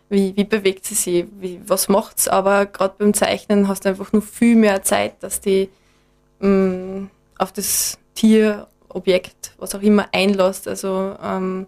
wie, 0.08 0.34
wie 0.36 0.44
bewegt 0.44 0.86
sie 0.86 0.94
sich, 0.94 1.26
wie, 1.38 1.60
was 1.66 1.88
macht's. 1.88 2.28
Aber 2.28 2.66
gerade 2.66 2.94
beim 2.96 3.12
Zeichnen 3.12 3.68
hast 3.68 3.84
du 3.84 3.90
einfach 3.90 4.12
nur 4.12 4.22
viel 4.22 4.56
mehr 4.56 4.82
Zeit, 4.84 5.22
dass 5.22 5.40
die 5.40 5.68
ähm, 6.40 7.10
auf 7.36 7.52
das 7.52 7.98
Tierobjekt, 8.94 9.52
was 9.58 9.74
auch 9.74 9.82
immer, 9.82 10.06
einlässt. 10.12 10.68
Also 10.68 11.16
ähm, 11.22 11.66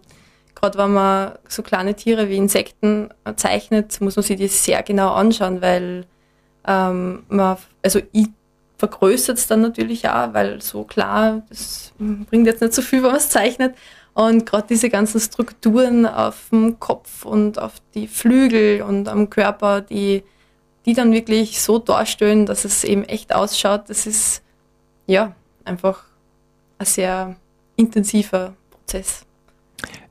gerade 0.55 0.77
wenn 0.77 0.93
man 0.93 1.33
so 1.47 1.61
kleine 1.61 1.93
Tiere 1.93 2.29
wie 2.29 2.37
Insekten 2.37 3.09
zeichnet, 3.35 3.99
muss 4.01 4.15
man 4.15 4.23
sich 4.23 4.37
die 4.37 4.47
sehr 4.47 4.81
genau 4.83 5.11
anschauen, 5.11 5.61
weil 5.61 6.05
ähm, 6.65 7.23
man, 7.27 7.57
also 7.83 7.99
ich 8.11 8.27
vergrößert 8.77 9.37
es 9.37 9.47
dann 9.47 9.61
natürlich 9.61 10.07
auch, 10.07 10.33
weil 10.33 10.61
so 10.61 10.83
klar, 10.83 11.43
das 11.49 11.93
bringt 11.97 12.45
jetzt 12.45 12.61
nicht 12.61 12.73
so 12.73 12.81
viel, 12.81 13.01
wenn 13.01 13.09
man 13.09 13.17
es 13.17 13.29
zeichnet. 13.29 13.75
Und 14.13 14.47
gerade 14.47 14.67
diese 14.67 14.89
ganzen 14.89 15.19
Strukturen 15.19 16.07
auf 16.07 16.49
dem 16.51 16.79
Kopf 16.79 17.23
und 17.23 17.59
auf 17.59 17.73
die 17.93 18.07
Flügel 18.07 18.81
und 18.81 19.07
am 19.09 19.29
Körper, 19.29 19.81
die, 19.81 20.23
die 20.85 20.93
dann 20.93 21.11
wirklich 21.11 21.61
so 21.61 21.77
darstellen, 21.77 22.47
dass 22.47 22.65
es 22.65 22.83
eben 22.83 23.03
echt 23.03 23.33
ausschaut, 23.33 23.89
das 23.89 24.07
ist 24.07 24.41
ja 25.05 25.35
einfach 25.65 26.03
ein 26.77 26.85
sehr 26.85 27.35
intensiver 27.75 28.55
Prozess. 28.69 29.25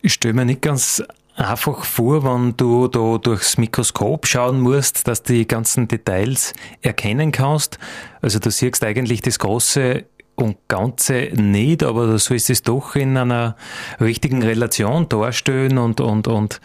Ich 0.02 0.14
stelle 0.14 0.34
mir 0.34 0.44
nicht 0.44 0.62
ganz 0.62 1.02
einfach 1.36 1.84
vor, 1.84 2.24
wenn 2.24 2.56
du 2.56 2.88
da 2.88 3.18
durchs 3.18 3.58
Mikroskop 3.58 4.26
schauen 4.26 4.60
musst, 4.60 5.06
dass 5.06 5.22
du 5.22 5.34
die 5.34 5.46
ganzen 5.46 5.88
Details 5.88 6.52
erkennen 6.82 7.32
kannst. 7.32 7.78
Also 8.22 8.38
du 8.38 8.50
siehst 8.50 8.82
eigentlich 8.84 9.20
das 9.20 9.38
Große 9.38 10.04
und 10.36 10.56
Ganze 10.68 11.30
nicht, 11.34 11.82
aber 11.82 12.06
du 12.06 12.18
sollst 12.18 12.50
es 12.50 12.62
doch 12.62 12.94
in 12.94 13.16
einer 13.16 13.56
richtigen 14.00 14.42
Relation 14.42 15.08
darstellen 15.08 15.78
und, 15.78 16.00
und, 16.00 16.28
und 16.28 16.60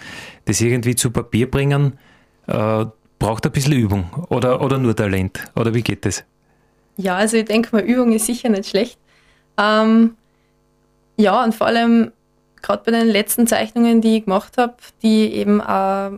das 0.46 0.62
irgendwie 0.62 0.96
zu 0.96 1.12
Papier 1.12 1.50
bringen. 1.50 1.98
Äh, 2.48 2.86
braucht 3.20 3.46
ein 3.46 3.52
bisschen 3.52 3.74
Übung 3.74 4.10
oder, 4.30 4.62
oder 4.62 4.78
nur 4.78 4.96
Talent? 4.96 5.44
Oder 5.56 5.74
wie 5.74 5.84
geht 5.84 6.06
das? 6.06 6.24
Ja, 6.98 7.16
also 7.16 7.38
ich 7.38 7.46
denke 7.46 7.70
mal, 7.76 7.84
Übung 7.84 8.12
ist 8.12 8.26
sicher 8.26 8.50
nicht 8.50 8.70
schlecht. 8.70 9.00
Ähm, 9.62 10.16
ja, 11.18 11.44
und 11.44 11.54
vor 11.54 11.68
allem 11.68 12.12
gerade 12.62 12.84
bei 12.84 12.92
den 12.92 13.08
letzten 13.08 13.48
Zeichnungen, 13.48 14.02
die 14.02 14.18
ich 14.18 14.26
gemacht 14.26 14.58
habe, 14.58 14.76
die 15.04 15.34
eben 15.34 15.62
auch 15.62 16.12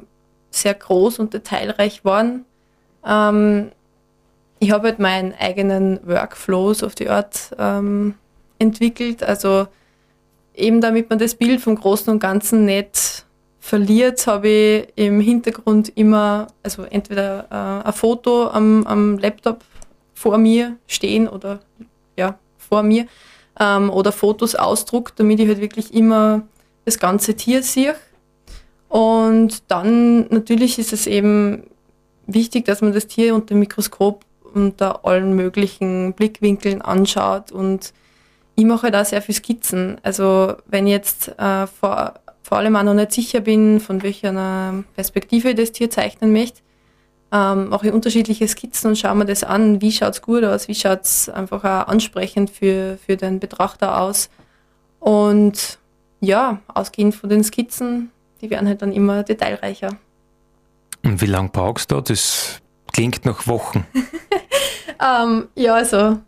sehr 0.51 0.73
groß 0.73 1.19
und 1.19 1.33
detailreich 1.33 2.05
waren, 2.05 2.45
ähm, 3.05 3.71
ich 4.59 4.71
habe 4.71 4.87
halt 4.87 4.99
meinen 4.99 5.33
eigenen 5.33 5.99
Workflows 6.07 6.83
auf 6.83 6.95
die 6.95 7.09
Art 7.09 7.51
ähm, 7.59 8.15
entwickelt. 8.59 9.21
Also 9.21 9.67
eben 10.55 10.79
damit 10.79 11.09
man 11.09 11.19
das 11.19 11.35
Bild 11.35 11.59
vom 11.59 11.75
Großen 11.75 12.11
und 12.13 12.19
Ganzen 12.19 12.63
nicht 12.63 13.25
verliert, 13.59 14.25
habe 14.25 14.47
ich 14.47 14.87
im 14.95 15.19
Hintergrund 15.19 15.91
immer, 15.95 16.47
also 16.63 16.83
entweder 16.83 17.47
äh, 17.51 17.87
ein 17.87 17.93
Foto 17.93 18.49
am, 18.49 18.85
am 18.85 19.17
Laptop 19.17 19.63
vor 20.13 20.37
mir 20.37 20.77
stehen 20.87 21.27
oder 21.27 21.59
ja, 22.17 22.37
vor 22.57 22.83
mir 22.83 23.05
ähm, 23.59 23.89
oder 23.89 24.11
Fotos 24.11 24.55
ausdruckt, 24.55 25.19
damit 25.19 25.39
ich 25.39 25.47
halt 25.47 25.61
wirklich 25.61 25.93
immer 25.93 26.43
das 26.85 26.99
ganze 26.99 27.35
Tier 27.35 27.63
sehe. 27.63 27.95
Und 28.89 29.63
dann 29.69 30.27
natürlich 30.29 30.77
ist 30.79 30.93
es 30.93 31.07
eben 31.07 31.63
wichtig, 32.27 32.65
dass 32.65 32.81
man 32.81 32.93
das 32.93 33.07
Tier 33.07 33.33
unter 33.33 33.47
dem 33.47 33.59
Mikroskop 33.59 34.25
unter 34.53 35.05
allen 35.05 35.35
möglichen 35.35 36.13
Blickwinkeln 36.13 36.81
anschaut 36.81 37.51
und 37.51 37.91
ich 38.55 38.65
mache 38.65 38.83
halt 38.83 38.95
auch 38.95 39.05
sehr 39.05 39.21
viel 39.21 39.33
Skizzen. 39.33 39.97
Also 40.03 40.55
wenn 40.67 40.85
ich 40.85 40.93
jetzt 40.93 41.29
äh, 41.39 41.65
vor, 41.65 42.13
vor 42.43 42.57
allem 42.59 42.75
auch 42.75 42.83
noch 42.83 42.93
nicht 42.93 43.13
sicher 43.13 43.39
bin, 43.39 43.79
von 43.79 44.03
welcher 44.03 44.83
Perspektive 44.95 45.49
ich 45.49 45.55
das 45.55 45.71
Tier 45.71 45.89
zeichnen 45.89 46.31
möchte, 46.31 46.61
ähm, 47.33 47.69
mache 47.69 47.87
ich 47.87 47.93
unterschiedliche 47.93 48.47
Skizzen 48.47 48.89
und 48.91 48.95
schaue 48.95 49.15
mir 49.15 49.25
das 49.25 49.43
an, 49.43 49.81
wie 49.81 49.91
schaut 49.91 50.13
es 50.13 50.21
gut 50.21 50.43
aus, 50.43 50.67
wie 50.67 50.75
schaut 50.75 51.01
es 51.01 51.29
einfach 51.29 51.63
auch 51.63 51.87
ansprechend 51.87 52.51
für, 52.51 52.99
für 53.03 53.17
den 53.17 53.39
Betrachter 53.39 53.99
aus. 53.99 54.29
Und 54.99 55.79
ja, 56.21 56.59
ausgehend 56.67 57.15
von 57.15 57.29
den 57.29 57.43
Skizzen, 57.43 58.11
die 58.39 58.51
werden 58.51 58.67
halt 58.67 58.83
dann 58.83 58.93
immer 58.93 59.23
detailreicher. 59.23 59.97
Und 61.03 61.21
wie 61.21 61.25
lange 61.25 61.49
brauchst 61.49 61.91
du? 61.91 62.01
Das 62.01 62.61
klingt 62.93 63.25
nach 63.25 63.47
Wochen. 63.47 63.85
ähm, 65.03 65.47
ja, 65.55 65.73
also 65.73 66.19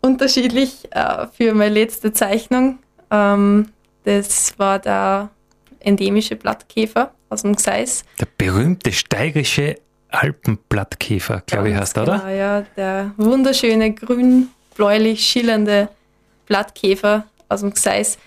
unterschiedlich 0.00 0.88
äh, 0.90 1.28
für 1.28 1.54
meine 1.54 1.74
letzte 1.74 2.12
Zeichnung. 2.12 2.80
Ähm, 3.12 3.70
das 4.02 4.58
war 4.58 4.80
der 4.80 5.30
endemische 5.78 6.34
Blattkäfer 6.34 7.14
aus 7.28 7.42
dem 7.42 7.54
Gseis. 7.54 8.04
Der 8.18 8.26
berühmte 8.36 8.92
steirische 8.92 9.76
Alpenblattkäfer, 10.10 11.42
glaube 11.46 11.70
ich, 11.70 11.76
heißt 11.76 11.96
er, 11.96 12.02
oder? 12.02 12.30
Ja, 12.30 12.30
ja, 12.30 12.62
der 12.76 13.12
wunderschöne 13.16 13.92
grün-bläulich 13.92 15.26
schillernde 15.26 15.88
Blattkäfer 16.46 17.24
aus 17.48 17.60
dem 17.60 17.72
Gseis. 17.72 18.18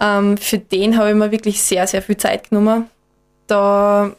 Ähm, 0.00 0.36
für 0.36 0.58
den 0.58 0.96
habe 0.96 1.10
ich 1.10 1.16
mir 1.16 1.30
wirklich 1.30 1.62
sehr, 1.62 1.86
sehr 1.86 2.02
viel 2.02 2.16
Zeit 2.16 2.50
genommen. 2.50 2.88
Da, 3.46 4.12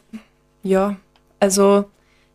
ja, 0.62 0.96
also 1.40 1.86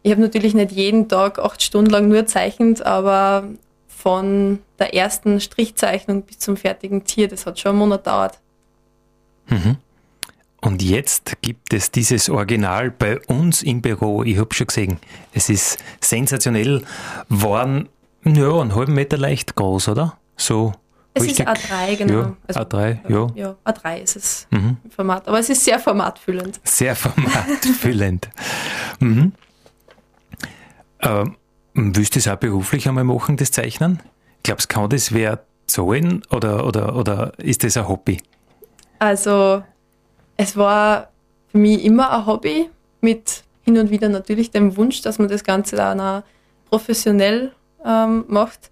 ich 0.04 0.12
habe 0.12 0.22
natürlich 0.22 0.54
nicht 0.54 0.72
jeden 0.72 1.08
Tag 1.08 1.40
acht 1.40 1.62
Stunden 1.62 1.92
lang 1.92 2.08
nur 2.08 2.26
zeichnet, 2.26 2.82
aber 2.82 3.44
von 3.88 4.60
der 4.80 4.94
ersten 4.94 5.40
Strichzeichnung 5.40 6.24
bis 6.24 6.40
zum 6.40 6.58
fertigen 6.58 7.04
Tier, 7.04 7.28
das 7.28 7.46
hat 7.46 7.60
schon 7.60 7.72
einen 7.72 7.80
Monat 7.80 8.04
gedauert. 8.04 8.40
Mhm. 9.50 9.78
Und 10.62 10.82
jetzt 10.82 11.42
gibt 11.42 11.74
es 11.74 11.92
dieses 11.92 12.30
Original 12.30 12.92
bei 12.92 13.20
uns 13.28 13.62
im 13.62 13.82
Büro. 13.82 14.24
Ich 14.24 14.38
habe 14.38 14.54
schon 14.54 14.68
gesehen, 14.68 14.98
es 15.34 15.50
ist 15.50 15.78
sensationell, 16.02 16.84
waren 17.30 17.90
ja, 18.24 18.60
einen 18.60 18.76
halben 18.76 18.94
Meter 18.94 19.18
leicht 19.18 19.56
groß, 19.56 19.90
oder? 19.90 20.18
So. 20.36 20.74
Es 21.14 21.24
richtig. 21.24 21.48
ist 21.48 21.48
A3, 21.48 21.96
genau. 21.96 22.14
Ja, 22.14 22.38
also, 22.48 22.60
A3, 22.60 22.98
ja. 23.10 23.28
Ja, 23.36 23.56
A3 23.66 24.02
ist 24.02 24.16
es 24.16 24.48
mhm. 24.52 24.78
im 24.84 24.92
Format. 24.92 25.28
Aber 25.28 25.40
es 25.40 25.50
ist 25.50 25.64
sehr 25.64 25.80
formatfüllend. 25.80 26.60
Sehr 26.64 26.96
formatfüllend. 26.96 28.30
mhm. 29.00 29.32
ähm, 31.02 31.36
willst 31.74 32.16
du 32.16 32.20
das 32.20 32.28
auch 32.28 32.38
beruflich 32.38 32.88
einmal 32.88 33.04
machen, 33.04 33.38
das 33.38 33.52
Zeichnen? 33.52 34.02
Glaubst 34.44 34.72
du, 34.72 34.76
kann 34.76 34.90
das 34.90 35.12
wer 35.12 35.44
zahlen 35.66 36.24
oder, 36.30 36.66
oder, 36.66 36.96
oder 36.96 37.34
ist 37.40 37.64
das 37.64 37.78
ein 37.78 37.88
Hobby? 37.88 38.22
Also, 39.00 39.64
es 40.38 40.56
war 40.56 41.10
für 41.52 41.58
mich 41.58 41.84
immer 41.84 42.12
ein 42.12 42.26
Hobby 42.26 42.70
mit 43.02 43.44
hin 43.64 43.78
und 43.78 43.90
wieder 43.90 44.10
natürlich 44.10 44.52
dem 44.52 44.78
Wunsch, 44.78 45.02
dass 45.02 45.20
man 45.20 45.28
das 45.28 45.44
Ganze 45.44 45.76
dann 45.76 46.00
auch 46.00 46.24
professionell 46.70 47.52
ähm, 47.86 48.26
macht. 48.28 48.72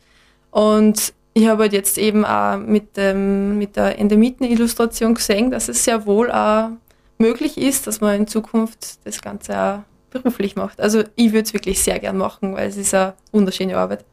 Und 0.51 1.13
ich 1.33 1.47
habe 1.47 1.63
halt 1.63 1.73
jetzt 1.73 1.97
eben 1.97 2.23
auch 2.23 2.57
mit, 2.57 2.95
dem, 2.95 3.57
mit 3.57 3.75
der 3.75 3.99
Endemitenillustration 3.99 5.15
gesehen, 5.15 5.51
dass 5.51 5.67
es 5.67 5.83
sehr 5.83 6.05
wohl 6.05 6.31
auch 6.31 6.69
möglich 7.17 7.57
ist, 7.57 7.87
dass 7.87 7.99
man 7.99 8.15
in 8.15 8.27
Zukunft 8.27 9.05
das 9.05 9.21
Ganze 9.21 9.59
auch 9.59 9.79
beruflich 10.11 10.55
macht. 10.55 10.79
Also 10.79 11.03
ich 11.15 11.33
würde 11.33 11.43
es 11.43 11.53
wirklich 11.53 11.81
sehr 11.81 11.99
gern 11.99 12.17
machen, 12.17 12.55
weil 12.55 12.69
es 12.69 12.77
ist 12.77 12.93
eine 12.93 13.13
wunderschöne 13.33 13.77
Arbeit. 13.77 14.05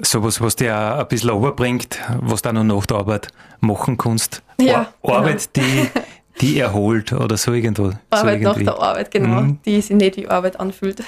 Sowas, 0.00 0.40
was 0.40 0.56
dir 0.56 0.76
auch 0.76 0.98
ein 0.98 1.08
bisschen 1.08 1.30
überbringt, 1.30 1.98
was 2.20 2.42
du 2.42 2.52
noch 2.52 2.64
nach 2.64 2.86
der 2.86 2.96
Arbeit 2.96 3.28
machen 3.60 3.96
kannst. 3.96 4.42
Ja, 4.60 4.92
Arbeit, 5.04 5.50
genau. 5.52 5.68
die, 5.68 6.00
die 6.40 6.58
erholt 6.58 7.12
oder 7.12 7.36
so 7.36 7.52
irgendwo. 7.52 7.92
Arbeit 8.10 8.42
so 8.42 8.48
nach 8.48 8.58
der 8.58 8.78
Arbeit, 8.78 9.10
genau, 9.10 9.42
mhm. 9.42 9.58
die 9.64 9.80
sich 9.80 9.96
nicht 9.96 10.16
wie 10.16 10.28
Arbeit 10.28 10.58
anfühlt. 10.58 11.02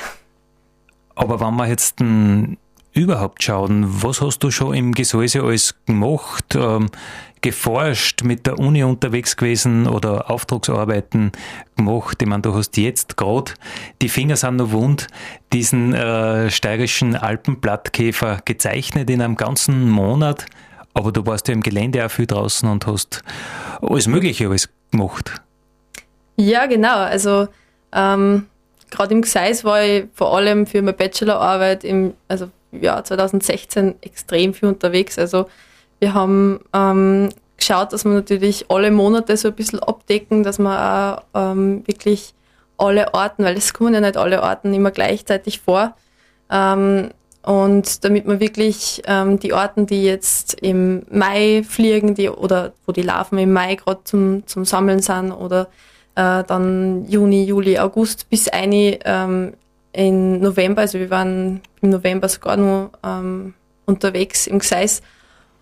Aber 1.15 1.41
wenn 1.41 1.55
man 1.55 1.69
jetzt 1.69 2.01
ein 2.01 2.59
überhaupt 2.95 3.43
schauen? 3.43 3.85
Was 4.03 4.21
hast 4.21 4.39
du 4.39 4.51
schon 4.51 4.75
im 4.75 4.93
Gesäuse 4.93 5.43
alles 5.43 5.75
gemacht, 5.85 6.55
ähm, 6.55 6.89
geforscht, 7.41 8.23
mit 8.23 8.47
der 8.47 8.59
Uni 8.59 8.85
unterwegs 8.85 9.37
gewesen 9.37 9.87
oder 9.87 10.31
Auftragsarbeiten 10.31 11.33
gemacht? 11.77 12.23
Ich 12.23 12.29
meine, 12.29 12.43
du 12.43 12.55
hast 12.55 12.77
jetzt 12.77 13.17
gerade, 13.17 13.53
die 14.01 14.09
Finger 14.09 14.37
sind 14.37 14.57
noch 14.57 14.71
wund, 14.71 15.09
diesen 15.53 15.93
äh, 15.93 16.51
steirischen 16.51 17.17
Alpenblattkäfer 17.17 18.39
gezeichnet 18.45 19.11
in 19.11 19.21
einem 19.21 19.37
ganzen 19.37 19.91
Monat, 19.91 20.47
aber 20.95 21.13
du 21.13 21.27
warst 21.27 21.49
ja 21.49 21.55
im 21.55 21.63
Gelände 21.63 22.05
auch 22.05 22.11
viel 22.11 22.27
draußen 22.27 22.69
und 22.69 22.87
hast 22.87 23.23
alles 23.83 24.07
Mögliche 24.07 24.49
alles 24.49 24.69
gemacht. 24.91 25.33
Ja, 26.37 26.67
genau. 26.67 26.97
Also 26.97 27.49
ähm, 27.93 28.47
gerade 28.91 29.15
im 29.15 29.23
Gseis 29.23 29.65
war 29.65 29.83
ich 29.85 30.07
vor 30.15 30.37
allem 30.37 30.67
für 30.67 30.81
meine 30.83 30.95
Bachelorarbeit 30.95 31.85
im, 31.85 32.15
also 32.29 32.49
Jahr 32.73 33.05
2016 33.05 33.97
extrem 34.01 34.55
viel 34.55 34.69
unterwegs. 34.69 35.19
Also 35.19 35.47
wir 35.99 36.15
haben 36.15 36.61
ähm, 36.73 37.31
geschaut, 37.57 37.93
dass 37.93 38.05
wir 38.05 38.13
natürlich 38.13 38.71
alle 38.71 38.91
Monate 38.91 39.37
so 39.37 39.49
ein 39.49 39.55
bisschen 39.55 39.81
abdecken, 39.81 40.43
dass 40.43 40.59
wir 40.59 41.25
auch 41.35 41.53
ähm, 41.53 41.87
wirklich 41.87 42.35
alle 42.79 43.15
Orten, 43.15 43.45
weil 43.45 43.57
es 43.57 43.73
kommen 43.73 43.95
ja 43.95 44.01
nicht 44.01 44.17
alle 44.17 44.43
Orten 44.43 44.75
immer 44.75 44.91
gleichzeitig 44.91 45.61
vor. 45.61 45.97
Ähm, 46.51 47.11
und 47.45 48.05
damit 48.05 48.27
man 48.27 48.41
wirklich 48.41 49.03
ähm, 49.07 49.39
die 49.39 49.53
Orten, 49.53 49.87
die 49.87 50.03
jetzt 50.03 50.55
im 50.63 51.03
Mai 51.11 51.63
fliegen, 51.69 52.15
die, 52.15 52.31
oder 52.31 52.73
wo 52.87 52.93
die 52.93 53.03
Larven 53.03 53.39
im 53.39 53.53
Mai 53.53 53.75
gerade 53.75 54.01
zum, 54.05 54.47
zum 54.47 54.65
Sammeln 54.65 55.03
sind, 55.03 55.31
oder 55.31 55.69
äh, 56.15 56.43
dann 56.45 57.07
Juni, 57.07 57.45
Juli, 57.45 57.79
August 57.79 58.31
bis 58.31 58.49
eine 58.49 58.99
ähm, 59.05 59.53
in 59.93 60.41
November, 60.41 60.83
also 60.83 60.99
wir 60.99 61.11
waren 61.11 61.61
im 61.83 61.91
November 61.91 62.29
sogar 62.29 62.57
noch 62.57 62.91
ähm, 63.05 63.55
unterwegs 63.85 64.47
im 64.47 64.59
Gseis 64.59 65.03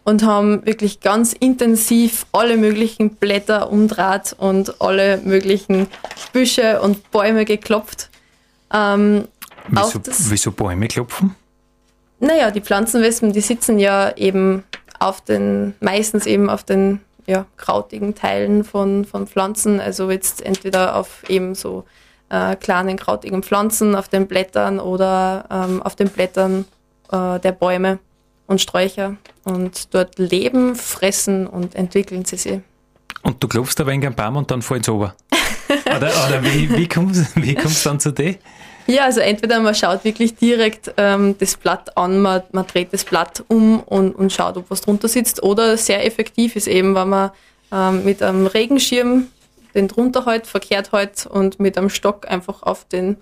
und 0.05 0.25
haben 0.25 0.65
wirklich 0.65 1.01
ganz 1.01 1.33
intensiv 1.33 2.27
alle 2.33 2.57
möglichen 2.57 3.17
Blätter 3.17 3.71
umdraht 3.71 4.35
und 4.39 4.81
alle 4.81 5.19
möglichen 5.19 5.89
Büsche 6.33 6.81
und 6.81 7.11
Bäume 7.11 7.45
geklopft. 7.45 8.09
Ähm, 8.73 9.25
wieso, 9.69 10.01
wieso 10.31 10.53
Bäume 10.53 10.89
klopfen? 10.89 11.35
Naja, 12.23 12.53
die 12.53 12.61
Pflanzenwespen, 12.61 13.33
die 13.33 13.41
sitzen 13.41 13.81
ja 13.81 14.17
eben 14.17 14.63
auf 15.01 15.21
den, 15.23 15.75
meistens 15.81 16.25
eben 16.25 16.49
auf 16.49 16.63
den 16.63 17.01
ja, 17.27 17.47
krautigen 17.57 18.15
Teilen 18.15 18.63
von, 18.63 19.05
von 19.05 19.27
Pflanzen, 19.27 19.81
also 19.81 20.09
jetzt 20.09 20.41
entweder 20.41 20.95
auf 20.95 21.29
eben 21.29 21.57
so 21.57 21.85
äh, 22.29 22.55
kleinen 22.55 22.97
krautigen 22.97 23.43
Pflanzen 23.43 23.97
auf 23.97 24.09
den 24.09 24.29
Blättern 24.29 24.79
oder 24.79 25.47
ähm, 25.51 25.83
auf 25.83 25.97
den 25.97 26.11
Blättern 26.11 26.65
äh, 27.11 27.41
der 27.41 27.51
Bäume 27.51 27.99
und 28.47 28.61
Sträucher. 28.61 29.17
Und 29.43 29.93
dort 29.93 30.17
leben, 30.21 30.77
fressen 30.77 31.49
und 31.49 31.75
entwickeln 31.75 32.25
sie 32.25 32.37
sich. 32.37 32.61
Und 33.23 33.43
du 33.43 33.49
klopfst 33.49 33.81
aber 33.81 33.93
in 33.93 34.05
einen 34.07 34.15
Baum 34.15 34.37
und 34.37 34.49
dann 34.49 34.63
fällt 34.63 34.83
es 34.83 34.89
runter. 34.89 35.17
oder, 35.87 36.13
oder 36.29 36.45
wie, 36.45 36.71
wie 36.71 36.87
kommst 36.87 37.37
du 37.37 37.43
wie 37.43 37.55
dann 37.55 37.99
zu 37.99 38.13
dir? 38.13 38.37
Ja, 38.93 39.05
also 39.05 39.21
entweder 39.21 39.59
man 39.61 39.75
schaut 39.75 40.05
wirklich 40.05 40.35
direkt 40.35 40.93
ähm, 40.99 41.35
das 41.39 41.57
Blatt 41.57 41.97
an, 41.97 42.21
man, 42.21 42.43
man 42.53 42.67
dreht 42.67 42.93
das 42.93 43.07
Blatt 43.07 43.43
um 43.49 43.81
und, 43.81 44.15
und 44.15 44.31
schaut, 44.35 44.59
ob 44.59 44.69
was 44.69 44.83
drunter 44.83 45.09
sitzt. 45.09 45.43
Oder 45.43 45.79
sehr 45.79 46.05
effektiv 46.05 46.57
ist 46.57 46.69
eben, 46.69 46.95
wenn 46.95 47.09
man 47.09 47.31
ähm, 47.73 48.05
mit 48.05 48.23
einem 48.23 48.47
Regenschirm 48.47 49.29
den 49.75 49.89
drunter 49.89 50.27
halt, 50.27 50.47
verkehrt 50.47 50.93
halt 50.93 51.25
und 51.25 51.59
mit 51.59 51.79
einem 51.79 51.89
Stock 51.89 52.31
einfach 52.31 52.63
auf 52.65 52.85
den 52.85 53.17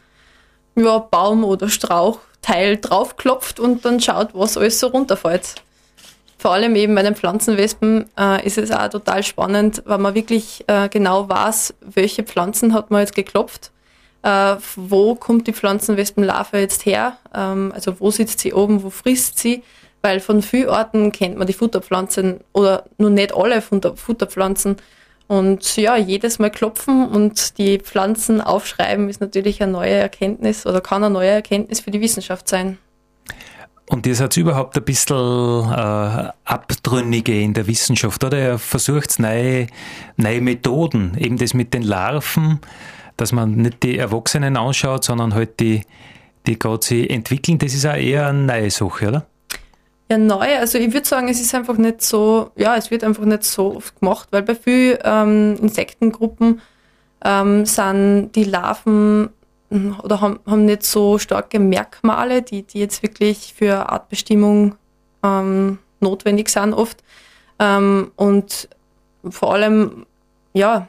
ja, 0.74 0.98
Baum 0.98 1.44
oder 1.44 1.68
Strauchteil 1.68 2.78
draufklopft 2.78 3.60
und 3.60 3.84
dann 3.84 4.00
schaut, 4.00 4.30
was 4.32 4.56
alles 4.56 4.80
so 4.80 4.88
runterfällt. 4.88 5.54
Vor 6.36 6.50
allem 6.50 6.74
eben 6.74 6.96
bei 6.96 7.04
den 7.04 7.14
Pflanzenwespen 7.14 8.10
äh, 8.18 8.44
ist 8.44 8.58
es 8.58 8.72
auch 8.72 8.88
total 8.88 9.22
spannend, 9.22 9.84
weil 9.86 9.98
man 9.98 10.16
wirklich 10.16 10.64
äh, 10.66 10.88
genau 10.88 11.28
weiß, 11.28 11.74
welche 11.80 12.24
Pflanzen 12.24 12.74
hat 12.74 12.90
man 12.90 13.02
jetzt 13.02 13.14
geklopft, 13.14 13.70
äh, 14.22 14.56
wo 14.76 15.14
kommt 15.14 15.46
die 15.46 15.52
Pflanzenwespenlarve 15.52 16.58
jetzt 16.58 16.84
her, 16.86 17.16
ähm, 17.34 17.72
also 17.74 17.98
wo 18.00 18.10
sitzt 18.10 18.40
sie 18.40 18.52
oben, 18.52 18.82
wo 18.82 18.90
frisst 18.90 19.38
sie, 19.38 19.62
weil 20.02 20.20
von 20.20 20.42
vielen 20.42 20.68
Orten 20.68 21.12
kennt 21.12 21.36
man 21.36 21.46
die 21.46 21.52
Futterpflanzen 21.52 22.40
oder 22.52 22.84
nur 22.98 23.10
nicht 23.10 23.34
alle 23.34 23.60
Futterpflanzen. 23.60 24.76
Und 25.26 25.76
ja, 25.76 25.96
jedes 25.96 26.38
Mal 26.38 26.50
klopfen 26.50 27.06
und 27.06 27.56
die 27.58 27.78
Pflanzen 27.78 28.40
aufschreiben 28.40 29.08
ist 29.08 29.20
natürlich 29.20 29.62
eine 29.62 29.72
neue 29.72 29.92
Erkenntnis 29.92 30.66
oder 30.66 30.80
kann 30.80 31.04
eine 31.04 31.12
neue 31.12 31.28
Erkenntnis 31.28 31.80
für 31.80 31.92
die 31.92 32.00
Wissenschaft 32.00 32.48
sein. 32.48 32.78
Und 33.88 34.06
ihr 34.06 34.14
seid 34.14 34.36
überhaupt 34.36 34.76
ein 34.76 34.84
bisschen 34.84 35.68
äh, 35.72 36.30
Abtrünnige 36.44 37.40
in 37.40 37.54
der 37.54 37.66
Wissenschaft, 37.66 38.22
oder? 38.22 38.38
Ihr 38.38 38.58
versucht 38.58 39.18
neue, 39.18 39.66
neue 40.16 40.40
Methoden, 40.40 41.16
eben 41.18 41.36
das 41.36 41.54
mit 41.54 41.74
den 41.74 41.82
Larven, 41.82 42.60
dass 43.20 43.32
man 43.32 43.52
nicht 43.52 43.82
die 43.82 43.98
Erwachsenen 43.98 44.56
anschaut, 44.56 45.04
sondern 45.04 45.34
halt 45.34 45.60
die, 45.60 45.82
die 46.46 46.58
gerade 46.58 46.84
sie 46.84 47.08
entwickeln. 47.10 47.58
Das 47.58 47.74
ist 47.74 47.86
auch 47.86 47.96
eher 47.96 48.28
eine 48.28 48.44
neue 48.44 48.70
Sache, 48.70 49.08
oder? 49.08 49.26
Ja, 50.10 50.18
neu. 50.18 50.56
Also 50.56 50.78
ich 50.78 50.92
würde 50.92 51.06
sagen, 51.06 51.28
es 51.28 51.40
ist 51.40 51.54
einfach 51.54 51.76
nicht 51.76 52.02
so, 52.02 52.50
ja, 52.56 52.76
es 52.76 52.90
wird 52.90 53.04
einfach 53.04 53.24
nicht 53.24 53.44
so 53.44 53.76
oft 53.76 54.00
gemacht, 54.00 54.28
weil 54.32 54.42
bei 54.42 54.54
vielen 54.54 54.98
ähm, 55.04 55.56
Insektengruppen 55.60 56.60
ähm, 57.24 57.64
sind 57.66 58.32
die 58.34 58.44
Larven 58.44 59.28
hm, 59.70 60.00
oder 60.02 60.20
haben, 60.20 60.40
haben 60.46 60.64
nicht 60.64 60.82
so 60.82 61.18
starke 61.18 61.60
Merkmale, 61.60 62.42
die, 62.42 62.62
die 62.62 62.80
jetzt 62.80 63.02
wirklich 63.02 63.54
für 63.56 63.88
Artbestimmung 63.88 64.74
ähm, 65.22 65.78
notwendig 66.00 66.48
sind 66.48 66.72
oft. 66.72 67.04
Ähm, 67.58 68.10
und 68.16 68.68
vor 69.28 69.54
allem, 69.54 70.06
ja, 70.54 70.88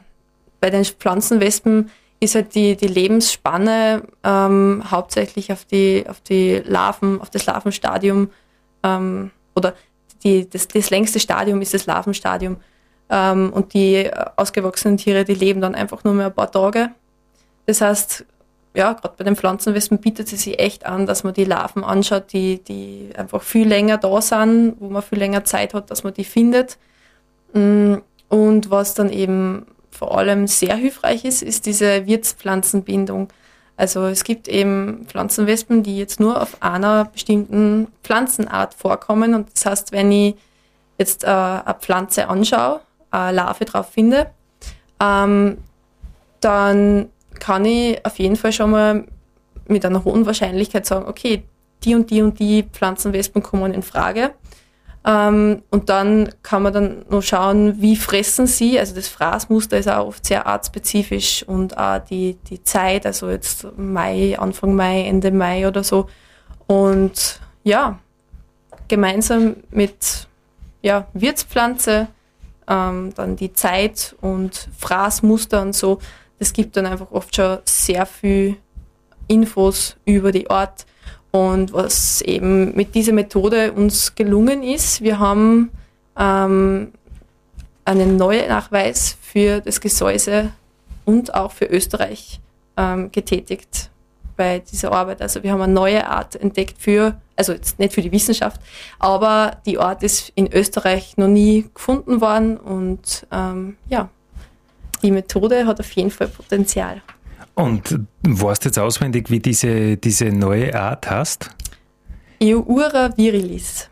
bei 0.60 0.70
den 0.70 0.84
Pflanzenwespen 0.84 1.90
ist 2.22 2.36
halt 2.36 2.54
die, 2.54 2.76
die 2.76 2.86
Lebensspanne 2.86 4.04
ähm, 4.22 4.84
hauptsächlich 4.88 5.50
auf 5.50 5.64
die, 5.64 6.04
auf 6.08 6.20
die 6.20 6.62
Larven, 6.64 7.20
auf 7.20 7.30
das 7.30 7.46
Larvenstadium 7.46 8.30
ähm, 8.84 9.32
oder 9.56 9.74
die, 10.22 10.48
das, 10.48 10.68
das 10.68 10.90
längste 10.90 11.18
Stadium 11.18 11.60
ist 11.60 11.74
das 11.74 11.86
Larvenstadium. 11.86 12.58
Ähm, 13.10 13.52
und 13.52 13.74
die 13.74 14.08
ausgewachsenen 14.36 14.98
Tiere, 14.98 15.24
die 15.24 15.34
leben 15.34 15.60
dann 15.60 15.74
einfach 15.74 16.04
nur 16.04 16.14
mehr 16.14 16.26
ein 16.26 16.34
paar 16.34 16.52
Tage. 16.52 16.90
Das 17.66 17.80
heißt, 17.80 18.24
ja, 18.74 18.92
gerade 18.92 19.14
bei 19.18 19.24
den 19.24 19.34
Pflanzenwespen 19.34 19.98
bietet 19.98 20.32
es 20.32 20.44
sich 20.44 20.60
echt 20.60 20.86
an, 20.86 21.06
dass 21.06 21.24
man 21.24 21.34
die 21.34 21.44
Larven 21.44 21.82
anschaut, 21.82 22.32
die, 22.32 22.62
die 22.62 23.10
einfach 23.16 23.42
viel 23.42 23.66
länger 23.66 23.98
da 23.98 24.22
sind, 24.22 24.76
wo 24.78 24.88
man 24.90 25.02
viel 25.02 25.18
länger 25.18 25.42
Zeit 25.42 25.74
hat, 25.74 25.90
dass 25.90 26.04
man 26.04 26.14
die 26.14 26.24
findet. 26.24 26.78
Mm, 27.52 27.96
und 28.28 28.70
was 28.70 28.94
dann 28.94 29.10
eben 29.10 29.66
vor 29.92 30.18
allem 30.18 30.46
sehr 30.46 30.74
hilfreich 30.74 31.24
ist, 31.24 31.42
ist 31.42 31.66
diese 31.66 32.06
Wirtspflanzenbindung. 32.06 33.28
Also 33.76 34.06
es 34.06 34.24
gibt 34.24 34.48
eben 34.48 35.06
Pflanzenwespen, 35.06 35.82
die 35.82 35.98
jetzt 35.98 36.20
nur 36.20 36.40
auf 36.40 36.62
einer 36.62 37.06
bestimmten 37.06 37.88
Pflanzenart 38.02 38.74
vorkommen. 38.74 39.34
Und 39.34 39.52
das 39.54 39.66
heißt, 39.66 39.92
wenn 39.92 40.10
ich 40.12 40.34
jetzt 40.98 41.24
äh, 41.24 41.28
eine 41.28 41.76
Pflanze 41.80 42.28
anschaue, 42.28 42.80
eine 43.10 43.36
Larve 43.36 43.64
drauf 43.64 43.90
finde, 43.90 44.30
ähm, 45.00 45.58
dann 46.40 47.08
kann 47.38 47.64
ich 47.64 48.04
auf 48.04 48.18
jeden 48.18 48.36
Fall 48.36 48.52
schon 48.52 48.70
mal 48.70 49.04
mit 49.68 49.84
einer 49.84 50.04
hohen 50.04 50.26
Wahrscheinlichkeit 50.26 50.86
sagen, 50.86 51.06
okay, 51.06 51.44
die 51.84 51.94
und 51.94 52.10
die 52.10 52.22
und 52.22 52.38
die 52.38 52.64
Pflanzenwespen 52.64 53.42
kommen 53.42 53.72
in 53.72 53.82
Frage. 53.82 54.32
Ähm, 55.04 55.62
und 55.70 55.88
dann 55.88 56.30
kann 56.42 56.62
man 56.62 56.72
dann 56.72 57.04
noch 57.10 57.22
schauen, 57.22 57.80
wie 57.80 57.96
fressen 57.96 58.46
sie. 58.46 58.78
Also 58.78 58.94
das 58.94 59.08
Fraßmuster 59.08 59.78
ist 59.78 59.88
auch 59.88 60.06
oft 60.06 60.24
sehr 60.24 60.46
artspezifisch 60.46 61.42
und 61.42 61.76
auch 61.76 61.98
die, 61.98 62.36
die 62.48 62.62
Zeit, 62.62 63.04
also 63.04 63.28
jetzt 63.28 63.66
Mai, 63.76 64.38
Anfang 64.38 64.74
Mai, 64.74 65.02
Ende 65.02 65.32
Mai 65.32 65.66
oder 65.66 65.82
so. 65.82 66.08
Und 66.66 67.40
ja, 67.64 67.98
gemeinsam 68.88 69.56
mit 69.70 70.28
ja, 70.82 71.06
Wirtspflanze, 71.14 72.08
ähm, 72.68 73.12
dann 73.14 73.36
die 73.36 73.52
Zeit 73.52 74.14
und 74.20 74.68
Fraßmuster 74.78 75.62
und 75.62 75.74
so, 75.74 75.98
das 76.38 76.52
gibt 76.52 76.76
dann 76.76 76.86
einfach 76.86 77.10
oft 77.10 77.34
schon 77.34 77.58
sehr 77.64 78.06
viel 78.06 78.56
Infos 79.28 79.96
über 80.04 80.32
die 80.32 80.48
Art 80.50 80.86
Und 81.32 81.72
was 81.72 82.20
eben 82.20 82.76
mit 82.76 82.94
dieser 82.94 83.12
Methode 83.12 83.72
uns 83.72 84.14
gelungen 84.14 84.62
ist, 84.62 85.00
wir 85.00 85.18
haben 85.18 85.70
ähm, 86.16 86.92
einen 87.84 88.16
neuen 88.16 88.48
Nachweis 88.48 89.16
für 89.20 89.60
das 89.60 89.80
Gesäuse 89.80 90.52
und 91.04 91.34
auch 91.34 91.52
für 91.52 91.64
Österreich 91.64 92.40
ähm, 92.76 93.10
getätigt 93.10 93.90
bei 94.36 94.60
dieser 94.60 94.92
Arbeit. 94.92 95.22
Also 95.22 95.42
wir 95.42 95.52
haben 95.52 95.62
eine 95.62 95.72
neue 95.72 96.06
Art 96.06 96.36
entdeckt 96.36 96.76
für, 96.78 97.20
also 97.36 97.52
jetzt 97.52 97.78
nicht 97.78 97.94
für 97.94 98.02
die 98.02 98.12
Wissenschaft, 98.12 98.60
aber 98.98 99.58
die 99.66 99.78
Art 99.78 100.02
ist 100.02 100.32
in 100.34 100.52
Österreich 100.52 101.16
noch 101.16 101.28
nie 101.28 101.66
gefunden 101.74 102.20
worden 102.20 102.56
und 102.56 103.26
ähm, 103.32 103.76
ja, 103.88 104.08
die 105.02 105.10
Methode 105.10 105.66
hat 105.66 105.80
auf 105.80 105.90
jeden 105.92 106.10
Fall 106.10 106.28
Potenzial. 106.28 107.02
Und 107.54 108.00
weißt 108.22 108.64
du 108.64 108.68
jetzt 108.68 108.78
auswendig, 108.78 109.30
wie 109.30 109.40
diese, 109.40 109.96
diese 109.96 110.26
neue 110.26 110.74
Art 110.74 111.10
heißt? 111.10 111.50
Eura 112.40 113.16
virilis 113.16 113.90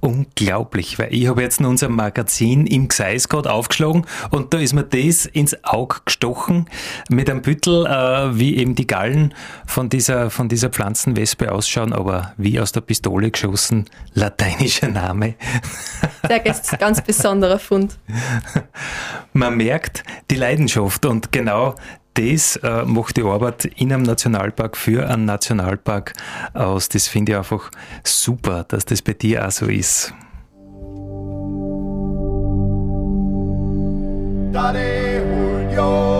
unglaublich, 0.00 0.98
weil 0.98 1.12
ich 1.12 1.28
habe 1.28 1.42
jetzt 1.42 1.60
in 1.60 1.66
unserem 1.66 1.94
Magazin 1.94 2.66
im 2.66 2.88
Gseis 2.88 3.28
gerade 3.28 3.52
aufgeschlagen 3.52 4.06
und 4.30 4.52
da 4.52 4.58
ist 4.58 4.72
mir 4.72 4.84
das 4.84 5.26
ins 5.26 5.62
Auge 5.64 5.96
gestochen 6.04 6.66
mit 7.08 7.28
einem 7.30 7.42
Büttel, 7.42 7.86
äh, 7.86 8.38
wie 8.38 8.56
eben 8.56 8.74
die 8.74 8.86
Gallen 8.86 9.34
von 9.66 9.88
dieser, 9.88 10.30
von 10.30 10.48
dieser 10.48 10.70
Pflanzenwespe 10.70 11.52
ausschauen, 11.52 11.92
aber 11.92 12.32
wie 12.36 12.58
aus 12.60 12.72
der 12.72 12.80
Pistole 12.80 13.30
geschossen, 13.30 13.84
lateinischer 14.14 14.88
Name. 14.88 15.34
Der 16.28 16.44
ist 16.46 16.78
ganz 16.78 17.02
besonderer 17.02 17.58
Fund. 17.58 17.98
Man 19.32 19.56
merkt 19.56 20.02
die 20.30 20.36
Leidenschaft 20.36 21.04
und 21.04 21.30
genau 21.30 21.74
das 22.14 22.56
äh, 22.56 22.84
macht 22.84 23.16
die 23.16 23.22
Arbeit 23.22 23.64
in 23.64 23.92
einem 23.92 24.02
Nationalpark 24.02 24.76
für 24.76 25.08
einen 25.08 25.24
Nationalpark 25.24 26.12
aus. 26.54 26.88
Das 26.88 27.08
finde 27.08 27.32
ich 27.32 27.38
einfach 27.38 27.70
super, 28.04 28.64
dass 28.68 28.84
das 28.84 29.02
bei 29.02 29.12
dir 29.12 29.46
auch 29.46 29.50
so 29.50 29.66
ist. 29.66 30.12
Dare 34.52 35.22
Julio. 35.70 36.19